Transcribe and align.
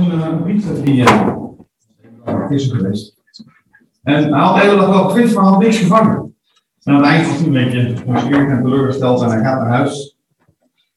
een 0.00 0.42
uh, 2.26 2.50
is 2.50 2.70
geweest. 2.70 3.14
En 4.02 4.32
hij 4.32 4.42
had 4.42 4.78
dag 4.78 4.88
wel 4.88 5.10
vis, 5.10 5.34
maar 5.34 5.44
had 5.44 5.58
niks 5.58 5.78
gevangen. 5.78 6.34
En 6.82 6.94
aan 6.94 7.02
het 7.02 7.06
eind 7.06 7.26
was 7.26 7.36
hij 7.36 7.46
een 7.46 7.52
beetje 7.52 7.94
nieuwsgierig 8.06 8.48
en 8.48 8.62
teleurgesteld 8.62 9.22
en 9.22 9.30
hij 9.30 9.42
gaat 9.42 9.60
naar 9.60 9.68
huis. 9.68 10.16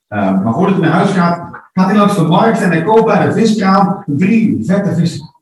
Uh, 0.09 0.43
maar 0.43 0.53
voordat 0.53 0.75
hij 0.75 0.83
naar 0.83 0.97
huis 0.97 1.11
gaat, 1.11 1.49
gaat 1.73 1.85
hij 1.85 1.97
langs 1.97 2.15
de 2.15 2.21
markt 2.21 2.61
en 2.61 2.69
hij 2.69 2.83
koopt 2.83 3.05
bij 3.05 3.25
de 3.25 3.33
viskraam 3.33 4.03
drie 4.05 4.59
vette 4.61 4.95
vissen. 4.95 5.33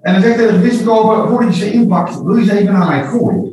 En 0.00 0.12
dan 0.12 0.22
zegt 0.22 0.36
tegen 0.36 0.54
de 0.54 0.68
visverkoper, 0.68 1.28
voordat 1.28 1.56
je 1.56 1.64
ze 1.64 1.72
inpakt, 1.72 2.22
wil 2.22 2.36
je 2.36 2.44
ze 2.44 2.58
even 2.58 2.72
naar 2.72 2.86
mij 2.86 3.04
gooien. 3.04 3.52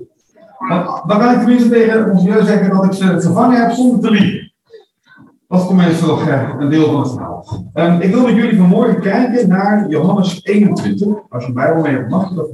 Dan, 0.70 1.20
kan 1.20 1.34
ik 1.34 1.38
tenminste 1.38 1.70
tegen 1.70 2.12
ons 2.12 2.24
milieu 2.24 2.46
zeggen 2.46 2.70
dat 2.70 2.86
ik 2.86 2.94
ze 2.94 3.22
vervangen 3.22 3.62
heb 3.62 3.72
zonder 3.72 4.00
te 4.00 4.12
liegen. 4.12 4.51
Dat 5.52 5.62
is 5.62 5.68
tenminste 5.68 6.06
nog 6.06 6.28
een 6.60 6.70
deel 6.70 6.92
van 6.92 7.02
het 7.02 7.12
verhaal. 7.12 7.46
Um, 7.74 8.02
ik 8.02 8.14
wil 8.14 8.24
met 8.24 8.36
jullie 8.36 8.58
vanmorgen 8.58 9.02
kijken 9.02 9.48
naar 9.48 9.90
Johannes 9.90 10.44
21. 10.44 11.08
Als 11.30 11.44
je 11.44 11.50
een 11.50 11.56
Bijbel 11.56 11.82
mee 11.82 11.94
hebt, 11.94 12.10
mag 12.10 12.30
je 12.30 12.36
dat 12.36 12.50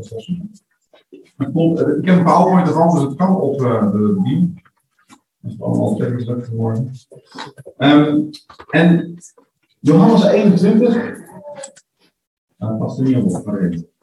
vervolgen. 1.36 2.00
Ik 2.00 2.06
heb 2.06 2.18
een 2.18 2.24
PowerPoint 2.24 2.68
ervan, 2.68 2.94
dus 2.94 3.04
het 3.04 3.16
kan 3.16 3.36
op 3.36 3.62
uh, 3.62 3.92
de 3.92 4.20
beam. 4.24 4.54
Dat 5.42 5.52
is 5.52 5.62
allemaal 5.62 5.96
tekstelijk 5.96 6.46
geworden. 6.46 6.92
Um, 7.78 8.30
en 8.70 9.16
Johannes 9.80 10.26
21. 10.26 10.94
Dat 12.58 12.70
uh, 12.72 12.78
past 12.78 13.00
er 13.00 13.06
niet 13.06 13.36
op. 13.36 13.48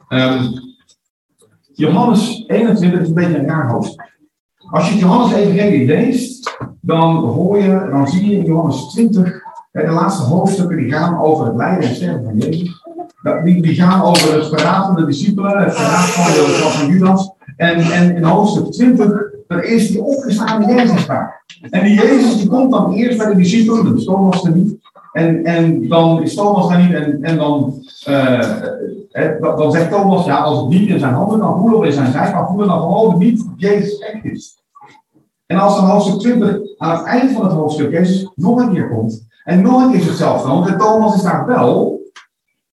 Um, 0.09 0.51
Johannes 1.73 2.43
21 2.47 3.01
is 3.01 3.07
een 3.07 3.13
beetje 3.13 3.37
een 3.37 3.45
raar 3.45 3.69
hoofdstuk. 3.69 4.14
Als 4.69 4.89
je 4.89 4.97
Johannes 4.97 5.33
Evangelie 5.33 5.85
leest, 5.85 6.57
dan 6.81 7.15
hoor 7.15 7.57
je, 7.57 7.87
dan 7.91 8.07
zie 8.07 8.29
je 8.29 8.37
in 8.37 8.45
Johannes 8.45 8.87
20, 8.91 9.43
de 9.71 9.91
laatste 9.91 10.23
hoofdstukken 10.23 10.77
die 10.77 10.91
gaan 10.91 11.19
over 11.19 11.45
het 11.45 11.55
lijden 11.55 11.89
en 11.89 11.95
sterven 11.95 12.23
van 12.23 12.37
Jezus. 12.37 12.83
Die, 13.43 13.61
die 13.61 13.75
gaan 13.75 14.01
over 14.01 14.33
het 14.33 14.47
verraad 14.47 14.85
van 14.85 14.95
de 14.95 15.05
discipelen, 15.05 15.57
het 15.57 15.75
verraad 15.75 16.05
van, 16.05 16.71
van 16.71 16.87
Judas. 16.89 17.31
En, 17.57 17.79
en 17.79 18.15
in 18.15 18.23
hoofdstuk 18.23 18.71
20, 18.71 19.11
daar 19.47 19.63
is 19.63 19.87
die 19.87 20.03
opgestaande 20.03 20.73
Jezus 20.73 21.05
daar. 21.05 21.43
En 21.69 21.83
die 21.83 21.95
Jezus 21.95 22.37
die 22.37 22.47
komt 22.47 22.71
dan 22.71 22.93
eerst 22.93 23.17
bij 23.17 23.27
de 23.27 23.35
discipelen, 23.35 23.95
dus 23.95 24.05
Thomas 24.05 24.43
er 24.43 24.55
niet. 24.55 24.77
En, 25.11 25.43
en 25.43 25.87
dan 25.87 26.21
is 26.21 26.35
Thomas 26.35 26.71
er 26.71 26.79
niet 26.79 26.93
en, 26.93 27.23
en 27.23 27.37
dan, 27.37 27.83
uh, 28.09 28.51
dan 29.39 29.71
zegt 29.71 29.91
Thomas, 29.91 30.25
ja, 30.25 30.37
als 30.37 30.59
het 30.59 30.69
niet 30.69 30.89
in 30.89 30.99
zijn 30.99 31.13
handen 31.13 31.39
kan 31.39 31.59
voelen 31.59 31.79
of 31.79 31.85
in 31.85 31.91
zijn 31.91 32.11
zij 32.11 32.31
kan 32.31 32.47
voelen, 32.47 32.67
dan 32.67 32.81
geloof 32.81 33.13
ik 33.13 33.19
niet 33.19 33.37
dat 33.37 33.53
Jezus 33.55 33.99
echt 33.99 34.23
is. 34.25 34.63
En 35.45 35.57
als 35.57 35.75
dan 35.75 35.85
hoofdstuk 35.85 36.19
20 36.19 36.59
aan 36.77 36.97
het 36.97 37.05
eind 37.05 37.31
van 37.31 37.43
het 37.43 37.53
hoofdstuk 37.53 37.91
Jezus 37.91 38.31
nog 38.35 38.59
een 38.59 38.73
keer 38.73 38.89
komt 38.89 39.27
en 39.43 39.61
nog 39.61 39.83
een 39.83 39.91
keer 39.91 40.01
zichzelf 40.01 40.41
toont 40.41 40.67
en 40.67 40.77
Thomas 40.77 41.15
is 41.15 41.21
daar 41.21 41.45
wel, 41.45 42.01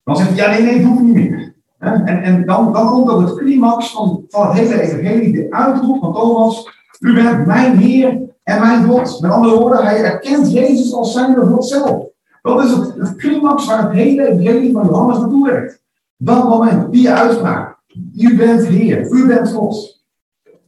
dan 0.03 0.16
zegt 0.16 0.30
hij, 0.30 0.38
ja 0.38 0.50
nee, 0.50 0.61
nee, 0.61 0.81
dat 0.81 0.89
hoeft 0.89 1.02
niet 1.02 1.14
meer. 1.14 1.53
En, 1.80 2.05
en 2.05 2.45
dan, 2.45 2.73
dan 2.73 2.88
komt 2.88 3.09
ook 3.09 3.22
het 3.22 3.36
climax 3.36 3.92
van, 3.92 4.25
van 4.30 4.47
het 4.47 4.58
hele 4.58 4.81
evangelie, 4.81 5.31
de 5.31 5.47
uitroep 5.49 5.99
van 5.99 6.14
Thomas, 6.14 6.70
u 6.99 7.14
bent 7.14 7.45
mijn 7.45 7.77
Heer 7.77 8.22
en 8.44 8.59
mijn 8.59 8.83
God. 8.83 9.22
Met 9.22 9.31
andere 9.31 9.59
woorden, 9.59 9.86
hij 9.86 10.03
erkent 10.03 10.52
Jezus 10.52 10.94
als 10.94 11.14
zijn 11.14 11.36
God 11.36 11.66
zelf. 11.66 12.03
Dat 12.42 12.64
is 12.64 12.72
het, 12.72 12.95
het 12.97 13.16
climax 13.16 13.66
waar 13.66 13.83
het 13.83 13.92
hele 13.92 14.27
evangelie 14.27 14.72
van 14.72 14.86
Johannes 14.86 15.17
naartoe 15.17 15.45
werkt. 15.45 15.83
Dat 16.17 16.49
moment, 16.49 16.91
die 16.91 17.09
uitspraak. 17.09 17.77
U 18.16 18.38
bent 18.38 18.66
Heer, 18.66 19.11
u 19.11 19.27
bent 19.27 19.52
God. 19.52 20.03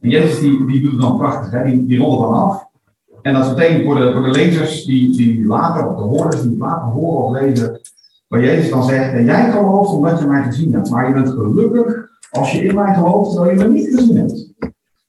En 0.00 0.08
Jezus 0.08 0.40
die, 0.40 0.66
die 0.66 0.80
doet 0.80 0.90
het 0.90 1.00
dan 1.00 1.16
prachtig, 1.16 1.50
hè? 1.50 1.64
Die, 1.64 1.86
die 1.86 1.98
rolt 1.98 2.20
dan 2.20 2.34
af. 2.34 2.66
En 3.22 3.34
dat 3.34 3.44
is 3.44 3.54
meteen 3.54 3.84
voor 3.84 3.94
de, 3.94 4.12
voor 4.12 4.22
de 4.22 4.30
lezers 4.30 4.84
die, 4.84 5.16
die 5.16 5.46
later, 5.46 5.88
of 5.88 5.96
de 5.96 6.02
hoorders 6.02 6.42
die 6.42 6.58
later 6.58 6.88
horen 6.88 7.24
of 7.24 7.40
lezen, 7.40 7.80
waar 8.28 8.40
Jezus 8.40 8.70
dan 8.70 8.84
zegt, 8.84 9.12
en 9.12 9.24
jij 9.24 9.50
gelooft 9.50 9.90
omdat 9.90 10.18
je 10.18 10.26
mij 10.26 10.42
gezien 10.42 10.72
hebt, 10.72 10.90
maar 10.90 11.08
je 11.08 11.14
bent 11.14 11.28
gelukkig 11.28 12.08
als 12.30 12.52
je 12.52 12.64
in 12.64 12.74
mij 12.74 12.94
gelooft 12.94 13.32
terwijl 13.32 13.58
je 13.58 13.64
me 13.64 13.72
niet 13.72 13.94
gezien 13.94 14.16
hebt. 14.16 14.52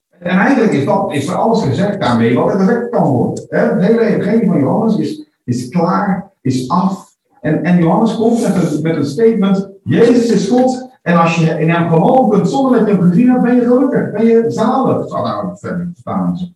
En 0.09 0.37
eigenlijk 0.37 0.73
is, 0.73 0.85
dat, 0.85 1.13
is 1.13 1.27
er 1.27 1.35
alles 1.35 1.63
gezegd 1.63 2.01
daarmee 2.01 2.35
wat 2.35 2.53
er 2.53 2.59
gezegd 2.59 2.89
kan 2.89 3.11
worden. 3.11 3.45
Het 3.49 3.81
hele 3.81 3.99
evangelie 3.99 4.47
van 4.47 4.59
Johannes 4.59 4.97
is, 4.97 5.25
is 5.43 5.69
klaar, 5.69 6.31
is 6.41 6.69
af. 6.69 7.17
En, 7.41 7.63
en 7.63 7.77
Johannes 7.77 8.15
komt 8.15 8.41
met 8.41 8.55
een, 8.55 8.81
met 8.81 8.95
een 8.95 9.05
statement, 9.05 9.69
Jezus 9.89 10.29
is 10.29 10.47
God 10.47 10.89
en 11.01 11.15
als 11.15 11.35
je 11.35 11.59
in 11.59 11.69
hem 11.69 11.89
geloven 11.89 12.29
kunt 12.29 12.49
zonder 12.49 12.79
dat 12.79 12.87
je 12.87 12.95
hem 12.95 13.09
gezien 13.09 13.29
hebt, 13.29 13.43
ben 13.43 13.55
je 13.55 13.61
gelukkig, 13.61 14.11
ben 14.11 14.25
je 14.25 14.45
zalig. 14.47 15.07
Zal 15.07 15.23
nou 15.23 15.57
verder 15.57 15.91
staan. 15.93 16.55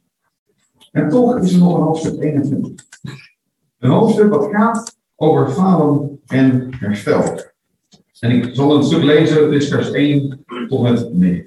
En 0.91 1.09
toch 1.09 1.37
is 1.37 1.53
er 1.53 1.59
nog 1.59 1.77
een 1.77 1.83
hoofdstuk 1.83 2.21
21. 2.21 2.85
Een 3.79 3.89
hoofdstuk 3.89 4.29
wat 4.29 4.47
gaat 4.51 4.97
over 5.15 5.49
falen 5.49 6.19
en 6.27 6.67
herstel. 6.79 7.23
En 8.19 8.31
ik 8.31 8.49
zal 8.55 8.75
een 8.75 8.83
stuk 8.83 9.03
lezen, 9.03 9.49
dit 9.49 9.61
is 9.61 9.69
vers 9.69 9.91
1 9.91 10.43
tot 10.67 10.81
met 10.81 11.13
9. 11.13 11.45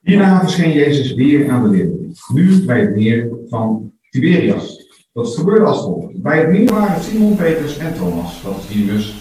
Hierna 0.00 0.40
verscheen 0.40 0.72
Jezus 0.72 1.14
weer 1.14 1.50
aan 1.50 1.62
de 1.62 1.68
leerlingen, 1.68 2.14
nu 2.32 2.64
bij 2.64 2.80
het 2.80 2.94
meer 2.94 3.30
van 3.48 3.92
Tiberias. 4.10 4.86
Dat 5.12 5.34
gebeurde 5.34 5.64
als 5.64 5.82
volgt. 5.82 6.22
Bij 6.22 6.38
het 6.38 6.48
meer 6.48 6.70
waren 6.70 7.02
Simon, 7.02 7.36
Petrus 7.36 7.78
en 7.78 7.94
Thomas, 7.94 8.42
dat 8.42 8.56
is 8.68 8.86
dus 8.86 9.17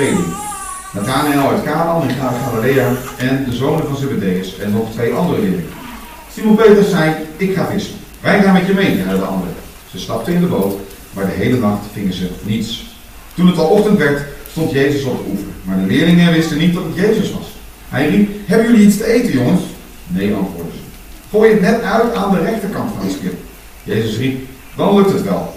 tweeling. 0.00 0.34
Nathanael 0.92 1.50
uit 1.50 1.62
Canaan 1.62 2.08
in 2.08 2.14
Galilea 2.44 2.92
en 3.16 3.44
de 3.48 3.56
zonen 3.56 3.86
van 3.86 3.96
Zebedeus 3.96 4.58
en 4.58 4.70
nog 4.70 4.92
twee 4.92 5.12
andere 5.12 5.40
leerlingen. 5.40 5.72
Simon 6.32 6.56
Petrus 6.56 6.90
zei, 6.90 7.14
ik 7.36 7.54
ga 7.54 7.66
vissen. 7.66 7.94
Wij 8.20 8.42
gaan 8.42 8.52
met 8.52 8.66
je 8.66 8.72
mee, 8.72 8.94
zeiden 8.94 9.18
de 9.18 9.24
anderen. 9.24 9.54
Ze 9.90 9.98
stapten 9.98 10.34
in 10.34 10.40
de 10.40 10.46
boot, 10.46 10.74
maar 11.12 11.26
de 11.26 11.32
hele 11.32 11.56
nacht 11.56 11.86
vingen 11.92 12.12
ze 12.12 12.28
niets. 12.42 12.84
Toen 13.34 13.46
het 13.46 13.58
al 13.58 13.66
ochtend 13.66 13.98
werd, 13.98 14.22
stond 14.50 14.70
Jezus 14.70 15.04
op 15.04 15.16
de 15.16 15.30
oever. 15.30 15.52
Maar 15.64 15.76
de 15.76 15.86
leerlingen 15.86 16.32
wisten 16.32 16.58
niet 16.58 16.74
dat 16.74 16.84
het 16.84 16.94
Jezus 16.94 17.32
was. 17.32 17.46
Hij 17.88 18.08
riep, 18.08 18.30
hebben 18.46 18.70
jullie 18.70 18.86
iets 18.86 18.96
te 18.96 19.12
eten, 19.12 19.32
jongens? 19.32 19.62
Nee, 20.06 20.34
antwoordden 20.34 20.74
ze. 20.74 20.80
Gooi 21.30 21.50
het 21.50 21.60
net 21.60 21.82
uit 21.82 22.14
aan 22.14 22.30
de 22.30 22.40
rechterkant 22.40 22.90
van 22.96 23.06
het 23.06 23.16
schip. 23.18 23.34
Jezus 23.82 24.16
riep, 24.16 24.48
dan 24.76 24.94
lukt 24.94 25.12
het 25.12 25.22
wel. 25.22 25.54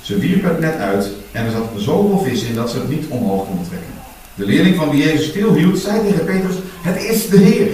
Ze 0.00 0.18
wierpen 0.18 0.48
het 0.48 0.60
net 0.60 0.76
uit 0.76 1.10
en 1.32 1.44
er 1.44 1.50
zat 1.50 1.68
zoveel 1.76 2.18
vis 2.18 2.42
in 2.42 2.54
dat 2.54 2.70
ze 2.70 2.78
het 2.78 2.88
niet 2.88 3.06
omhoog 3.08 3.46
konden 3.46 3.66
trekken. 3.68 3.92
De 4.34 4.46
leerling 4.46 4.76
van 4.76 4.90
wie 4.90 5.02
Jezus 5.02 5.28
stilhield, 5.28 5.78
zei 5.78 6.00
tegen 6.08 6.24
Petrus, 6.24 6.56
het 6.82 7.02
is 7.02 7.28
de 7.28 7.38
Heer. 7.38 7.68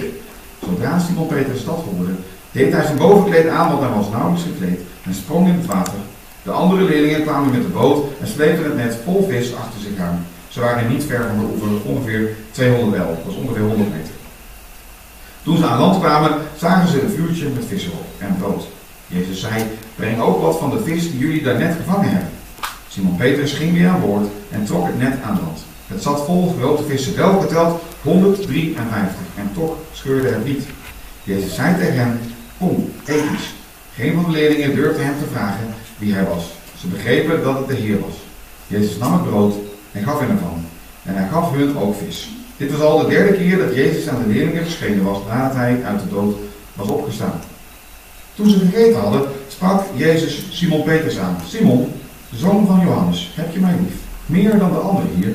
Zodra 0.65 0.99
Simon 0.99 1.27
Petrus 1.27 1.65
dat 1.65 1.83
hoorde, 1.85 2.11
deed 2.51 2.73
hij 2.73 2.83
zijn 2.83 2.97
bovenkleed 2.97 3.47
aan, 3.47 3.67
want 3.67 3.81
hij 3.81 3.89
was 3.89 4.09
nauwelijks 4.09 4.43
gekleed, 4.43 4.79
en 5.03 5.13
sprong 5.13 5.47
in 5.47 5.53
het 5.53 5.65
water. 5.65 5.93
De 6.43 6.51
andere 6.51 6.83
leerlingen 6.83 7.23
kwamen 7.23 7.51
met 7.51 7.61
de 7.61 7.67
boot 7.67 8.05
en 8.21 8.27
sleepten 8.27 8.63
het 8.63 8.75
net 8.75 8.97
vol 9.03 9.27
vis 9.29 9.55
achter 9.55 9.79
zich 9.81 9.99
aan. 9.99 10.25
Ze 10.47 10.59
waren 10.59 10.91
niet 10.91 11.03
ver 11.03 11.23
van 11.27 11.39
de 11.39 11.45
oever, 11.53 11.91
ongeveer 11.91 12.35
200 12.51 13.01
el, 13.01 13.07
dat 13.07 13.25
was 13.25 13.35
ongeveer 13.35 13.61
100 13.61 13.89
meter. 13.89 14.13
Toen 15.43 15.57
ze 15.57 15.65
aan 15.65 15.79
land 15.79 15.99
kwamen, 15.99 16.31
zagen 16.57 16.89
ze 16.89 17.01
een 17.01 17.09
vuurtje 17.09 17.49
met 17.49 17.65
vissen 17.67 17.91
op 17.91 18.05
en 18.17 18.35
brood. 18.39 18.67
Jezus 19.07 19.39
zei, 19.39 19.63
breng 19.95 20.21
ook 20.21 20.41
wat 20.41 20.59
van 20.59 20.69
de 20.69 20.83
vis 20.83 21.11
die 21.11 21.19
jullie 21.19 21.43
daar 21.43 21.57
net 21.57 21.75
gevangen 21.75 22.09
hebben. 22.09 22.29
Simon 22.89 23.15
Petrus 23.15 23.53
ging 23.53 23.73
weer 23.73 23.87
aan 23.87 24.01
boord 24.01 24.27
en 24.51 24.65
trok 24.65 24.85
het 24.85 24.97
net 24.97 25.13
aan 25.23 25.39
land. 25.43 25.59
Het 25.87 26.01
zat 26.01 26.25
vol 26.25 26.55
grote 26.59 26.83
vissen, 26.83 27.15
wel 27.15 27.39
geteld 27.39 27.81
153, 28.01 29.15
en 29.37 29.49
toch 29.53 29.75
scheurde 29.91 30.27
het 30.27 30.45
niet. 30.45 30.63
Jezus 31.23 31.55
zei 31.55 31.75
tegen 31.77 31.99
hem, 31.99 32.19
kom, 32.57 32.91
eet. 33.05 33.23
Geen 33.95 34.13
van 34.13 34.23
de 34.23 34.31
leerlingen 34.31 34.75
durfde 34.75 35.03
hem 35.03 35.13
te 35.19 35.29
vragen 35.31 35.67
wie 35.97 36.13
hij 36.13 36.25
was. 36.25 36.43
Ze 36.79 36.87
begrepen 36.87 37.43
dat 37.43 37.57
het 37.57 37.67
de 37.67 37.73
Heer 37.73 37.99
was. 37.99 38.15
Jezus 38.67 38.97
nam 38.97 39.13
het 39.13 39.29
brood 39.29 39.55
en 39.91 40.03
gaf 40.03 40.19
hen 40.19 40.29
ervan. 40.29 40.65
En 41.03 41.15
hij 41.15 41.27
gaf 41.27 41.51
hun 41.51 41.77
ook 41.77 41.95
vis. 42.05 42.29
Dit 42.57 42.71
was 42.71 42.81
al 42.81 42.99
de 42.99 43.07
derde 43.07 43.37
keer 43.37 43.57
dat 43.57 43.75
Jezus 43.75 44.07
aan 44.07 44.23
de 44.23 44.33
leerlingen 44.33 44.63
verschenen 44.63 45.03
was 45.03 45.17
nadat 45.27 45.55
hij 45.55 45.83
uit 45.83 45.99
de 45.99 46.09
dood 46.09 46.35
was 46.73 46.87
opgestaan. 46.87 47.41
Toen 48.35 48.49
ze 48.49 48.59
gegeten 48.59 48.99
hadden, 48.99 49.21
sprak 49.47 49.83
Jezus 49.95 50.45
Simon 50.51 50.83
Petrus 50.83 51.17
aan. 51.17 51.37
Simon, 51.47 51.91
zoon 52.35 52.67
van 52.67 52.79
Johannes, 52.79 53.31
heb 53.35 53.53
je 53.53 53.59
mij 53.59 53.75
lief? 53.79 53.95
Meer 54.25 54.57
dan 54.57 54.71
de 54.71 54.77
anderen 54.77 55.15
hier? 55.15 55.33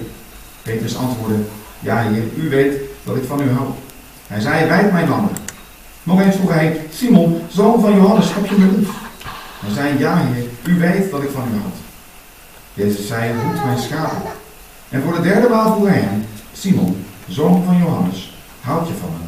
Petrus 0.62 0.96
antwoordde, 0.96 1.38
ja 1.80 1.98
heer, 1.98 2.24
u 2.36 2.48
weet 2.48 2.80
dat 3.04 3.16
ik 3.16 3.24
van 3.24 3.40
u 3.40 3.50
hou. 3.50 3.68
Hij 4.26 4.40
zei, 4.40 4.68
wijd 4.68 4.92
mijn 4.92 5.08
handen. 5.08 5.36
Nog 6.02 6.20
eens 6.20 6.36
vroeg 6.36 6.52
hij, 6.52 6.86
Simon, 6.94 7.40
zoon 7.50 7.80
van 7.80 7.94
Johannes, 7.94 8.34
heb 8.34 8.46
je 8.46 8.56
me 8.56 8.76
lief? 8.76 8.88
Hij 9.60 9.74
zei, 9.74 9.98
ja 9.98 10.16
heer, 10.16 10.44
u 10.74 10.78
weet 10.78 11.10
dat 11.10 11.22
ik 11.22 11.30
van 11.30 11.48
u 11.52 11.58
houd. 11.60 11.74
Jezus 12.74 13.06
zei, 13.06 13.32
hoed 13.32 13.64
mijn 13.64 13.78
schapen. 13.78 14.30
En 14.88 15.02
voor 15.02 15.14
de 15.14 15.20
derde 15.20 15.48
maal 15.48 15.74
vroeg 15.74 15.88
hij 15.88 16.00
hem, 16.00 16.24
Simon, 16.52 17.04
zoon 17.28 17.64
van 17.64 17.78
Johannes, 17.78 18.34
houd 18.60 18.88
je 18.88 18.94
van 18.94 19.10
me? 19.10 19.26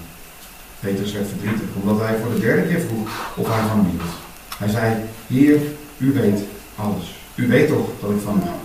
Petrus 0.81 1.13
werd 1.13 1.29
verdrietig, 1.29 1.69
omdat 1.81 2.01
hij 2.01 2.17
voor 2.23 2.35
de 2.35 2.41
derde 2.41 2.63
keer 2.63 2.81
vroeg 2.81 3.09
of 3.35 3.47
hij 3.47 3.69
van 3.69 3.79
hem 3.79 3.91
hield. 3.91 4.11
Hij 4.59 4.69
zei, 4.69 4.95
Heer, 5.27 5.61
u 5.99 6.13
weet 6.13 6.41
alles. 6.77 7.15
U 7.37 7.49
weet 7.49 7.69
toch 7.69 7.89
dat 8.01 8.11
ik 8.11 8.21
van 8.25 8.41
hou. 8.45 8.57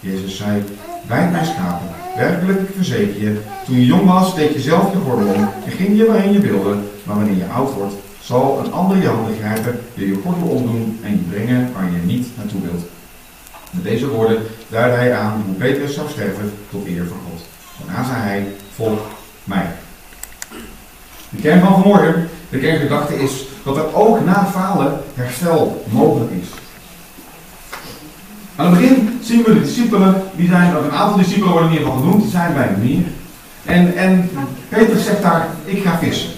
Jezus 0.00 0.36
zei, 0.36 0.62
wijd 1.06 1.30
mijn 1.32 1.46
schapen. 1.46 1.88
Werkelijk, 2.16 2.60
ik 2.60 2.74
verzeker 2.74 3.20
je, 3.20 3.40
toen 3.64 3.76
je 3.76 3.86
jong 3.86 4.04
was, 4.04 4.34
deed 4.34 4.52
je 4.52 4.60
zelf 4.60 4.92
je 4.92 4.98
gordel 4.98 5.34
om 5.34 5.48
en 5.64 5.72
ging 5.72 5.96
je 5.96 6.06
waarheen 6.06 6.32
je 6.32 6.40
wilde. 6.40 6.76
Maar 7.02 7.16
wanneer 7.16 7.36
je 7.36 7.46
oud 7.46 7.74
wordt, 7.74 7.94
zal 8.20 8.62
een 8.64 8.72
ander 8.72 8.96
je 8.96 9.08
handen 9.08 9.36
grijpen, 9.36 9.80
je 9.94 10.08
je 10.08 10.20
gordel 10.24 10.48
omdoen 10.48 10.98
en 11.02 11.10
je 11.10 11.24
brengen 11.30 11.72
waar 11.72 11.90
je 11.90 11.98
niet 12.04 12.28
naartoe 12.36 12.60
wilt. 12.60 12.84
Met 13.70 13.84
deze 13.84 14.08
woorden 14.08 14.42
duidde 14.68 14.96
hij 14.96 15.16
aan 15.16 15.42
hoe 15.46 15.54
Petrus 15.54 15.94
zou 15.94 16.08
sterven 16.10 16.52
tot 16.70 16.86
eer 16.86 17.06
van 17.06 17.18
God. 17.30 17.42
Daarna 17.86 18.04
zei 18.04 18.20
hij, 18.20 18.46
volg 18.74 19.00
mij. 19.44 19.66
De 21.30 21.40
kern 21.40 21.60
van 21.60 21.72
vanmorgen, 21.72 22.28
de 22.50 22.58
kerngedachte 22.58 23.22
is 23.22 23.46
dat 23.64 23.76
er 23.76 23.94
ook 23.94 24.24
na 24.24 24.46
falen 24.46 25.00
herstel 25.14 25.84
mogelijk 25.90 26.30
is. 26.30 26.48
Aan 28.58 28.66
het 28.66 28.80
begin 28.80 29.18
zien 29.22 29.42
we 29.42 29.54
de 29.54 29.60
discipelen, 29.60 30.22
die 30.36 30.48
zijn, 30.48 30.74
een 30.74 30.92
aantal 30.92 31.16
discipelen 31.16 31.52
worden 31.52 31.70
in 31.70 31.76
ieder 31.76 31.86
geval 31.86 32.02
genoemd, 32.02 32.22
die 32.22 32.30
zijn 32.30 32.54
bij 32.54 32.68
de 32.68 32.86
meer. 32.86 33.04
En, 33.64 33.96
en 33.96 34.30
zegt 34.96 35.22
daar, 35.22 35.46
ik 35.64 35.82
ga 35.82 35.98
vissen. 35.98 36.30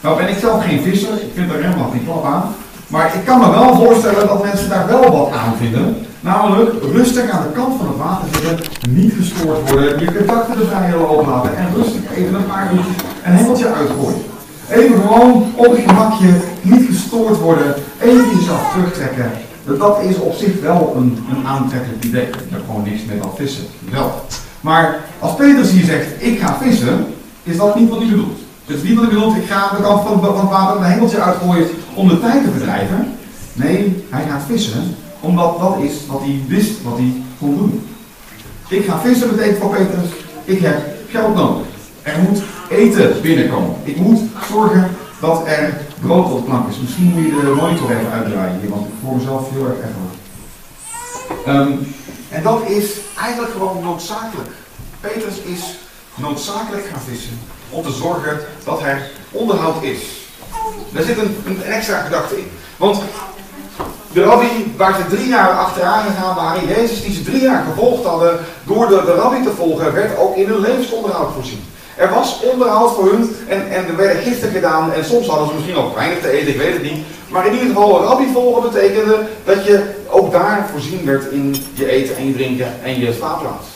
Nou 0.00 0.16
ben 0.16 0.28
ik 0.28 0.38
zelf 0.38 0.64
geen 0.64 0.82
visser, 0.82 1.12
ik 1.12 1.30
vind 1.34 1.52
er 1.52 1.62
helemaal 1.62 1.90
geen 1.90 2.04
klap 2.04 2.24
aan. 2.24 2.54
Maar 2.86 3.14
ik 3.14 3.24
kan 3.24 3.38
me 3.40 3.50
wel 3.50 3.74
voorstellen 3.74 4.26
dat 4.26 4.44
mensen 4.44 4.68
daar 4.68 4.86
wel 4.86 5.12
wat 5.12 5.32
aan 5.32 5.56
vinden. 5.56 5.96
Namelijk 6.20 6.70
rustig 6.92 7.30
aan 7.30 7.42
de 7.42 7.52
kant 7.52 7.76
van 7.78 7.86
het 7.86 7.96
water 7.96 8.28
zitten, 8.32 8.66
niet 8.90 9.12
gestoord 9.18 9.70
worden, 9.70 10.00
je 10.00 10.14
contacten 10.16 10.58
de 10.58 10.66
vrije 10.66 10.96
loop 10.96 11.26
laten 11.26 11.56
en 11.56 11.74
rustig 11.74 12.00
even 12.16 12.34
een 12.34 12.46
paar 12.46 12.70
uurtjes 12.74 12.96
een 13.24 13.32
hengeltje 13.32 13.72
uitgooien. 13.72 14.22
Even 14.68 15.00
gewoon 15.00 15.52
op 15.54 15.70
het 15.70 15.80
gemakje, 15.86 16.30
niet 16.62 16.86
gestoord 16.86 17.38
worden, 17.38 17.74
even 18.00 18.36
jezelf 18.36 18.72
terugtrekken. 18.72 19.30
Dat 19.64 20.02
is 20.02 20.16
op 20.16 20.34
zich 20.34 20.60
wel 20.60 20.94
een, 20.96 21.18
een 21.30 21.46
aantrekkelijk 21.46 22.04
idee. 22.04 22.26
Ik 22.26 22.50
heb 22.50 22.60
gewoon 22.66 22.82
niks 22.82 23.04
met 23.04 23.22
dat 23.22 23.32
vissen. 23.36 23.64
Wel. 23.90 24.24
Maar 24.60 25.00
als 25.18 25.34
Petrus 25.34 25.70
hier 25.70 25.84
zegt, 25.84 26.06
ik 26.18 26.40
ga 26.40 26.58
vissen, 26.60 27.06
is 27.42 27.56
dat 27.56 27.76
niet 27.76 27.88
wat 27.88 27.98
hij 27.98 28.08
bedoelt. 28.08 28.38
Is 28.66 28.82
niet 28.82 28.94
wat 28.94 29.04
hij 29.04 29.14
bedoelt, 29.14 29.36
ik 29.36 29.46
ga 29.46 29.76
de 29.76 29.82
kant 29.82 30.02
van, 30.02 30.20
van 30.20 30.48
water 30.48 30.76
een 30.76 30.90
hengeltje 30.90 31.22
uitgooien 31.22 31.66
om 31.94 32.08
de 32.08 32.20
tijd 32.20 32.44
te 32.44 32.50
verdrijven. 32.50 33.12
Nee, 33.52 34.04
hij 34.10 34.24
gaat 34.28 34.42
vissen, 34.46 34.96
omdat 35.20 35.58
dat 35.58 35.76
is 35.82 35.92
wat 36.06 36.20
hij 36.20 36.40
wist 36.48 36.82
wat 36.82 36.96
hij 36.96 37.12
kon 37.38 37.56
doen. 37.56 37.88
Ik 38.68 38.84
ga 38.84 38.98
vissen 38.98 39.28
betekent 39.30 39.58
voor 39.58 39.70
Petrus, 39.70 40.08
ik 40.44 40.60
heb 40.60 40.82
geld 41.08 41.34
nodig. 41.34 41.66
Er 42.02 42.18
moet 42.28 42.42
eten 42.68 43.20
binnenkomen. 43.22 43.74
Ik 43.82 43.96
moet 43.96 44.20
zorgen 44.50 44.90
dat 45.20 45.42
er 45.46 45.80
plank 46.44 46.68
is. 46.70 46.80
Misschien 46.80 47.04
moet 47.04 47.24
je 47.24 47.30
de 47.30 47.54
monitor 47.60 47.90
even 47.90 48.10
uitdraaien 48.10 48.60
hier, 48.60 48.70
want 48.70 48.86
ik 48.86 48.92
voel 49.02 49.14
mezelf 49.14 49.50
heel 49.50 49.66
erg 49.66 49.78
echo. 49.78 50.02
Um, 51.48 51.94
en 52.30 52.42
dat 52.42 52.68
is 52.68 52.90
eigenlijk 53.20 53.52
gewoon 53.52 53.82
noodzakelijk. 53.82 54.50
Petrus 55.00 55.38
is 55.38 55.78
noodzakelijk 56.14 56.86
gaan 56.86 57.00
vissen 57.00 57.38
om 57.70 57.82
te 57.82 57.92
zorgen 57.92 58.40
dat 58.64 58.82
er 58.82 59.10
onderhoud 59.30 59.82
is. 59.82 60.00
Daar 60.92 61.02
zit 61.02 61.18
een, 61.18 61.36
een 61.46 61.62
extra 61.62 62.00
gedachte 62.00 62.38
in. 62.38 62.50
Want 62.76 63.02
de 64.12 64.22
rabbi 64.22 64.74
waar 64.76 64.94
ze 64.94 65.16
drie 65.16 65.28
jaar 65.28 65.50
achteraan 65.50 66.04
gegaan 66.04 66.34
waren, 66.34 66.66
Jezus 66.66 67.02
die 67.02 67.14
ze 67.14 67.22
drie 67.22 67.40
jaar 67.40 67.64
gevolgd 67.64 68.04
hadden, 68.04 68.38
door 68.64 68.88
de, 68.88 69.02
de 69.04 69.14
rabbi 69.14 69.42
te 69.42 69.52
volgen, 69.56 69.92
werd 69.92 70.18
ook 70.18 70.36
in 70.36 70.48
hun 70.48 70.60
levensonderhoud 70.60 71.32
voorzien. 71.34 71.64
Er 71.96 72.10
was 72.10 72.40
onderhoud 72.40 72.94
voor 72.94 73.10
hun 73.10 73.36
en, 73.48 73.70
en 73.70 73.86
er 73.86 73.96
werden 73.96 74.22
giften 74.22 74.50
gedaan 74.50 74.92
en 74.92 75.04
soms 75.04 75.26
hadden 75.26 75.48
ze 75.48 75.54
misschien 75.54 75.76
ook 75.76 75.94
weinig 75.94 76.20
te 76.20 76.30
eten, 76.30 76.48
ik 76.48 76.56
weet 76.56 76.72
het 76.72 76.82
niet. 76.82 77.04
Maar 77.28 77.46
in 77.46 77.52
ieder 77.52 77.68
geval, 77.68 78.02
rabbi 78.02 78.26
volgen 78.32 78.70
betekende 78.70 79.26
dat 79.44 79.64
je 79.64 79.94
ook 80.08 80.32
daar 80.32 80.68
voorzien 80.72 81.04
werd 81.04 81.30
in 81.30 81.56
je 81.74 81.90
eten 81.90 82.16
en 82.16 82.26
je 82.26 82.34
drinken 82.34 82.74
en 82.82 83.00
je 83.00 83.12
slaapplaats. 83.12 83.66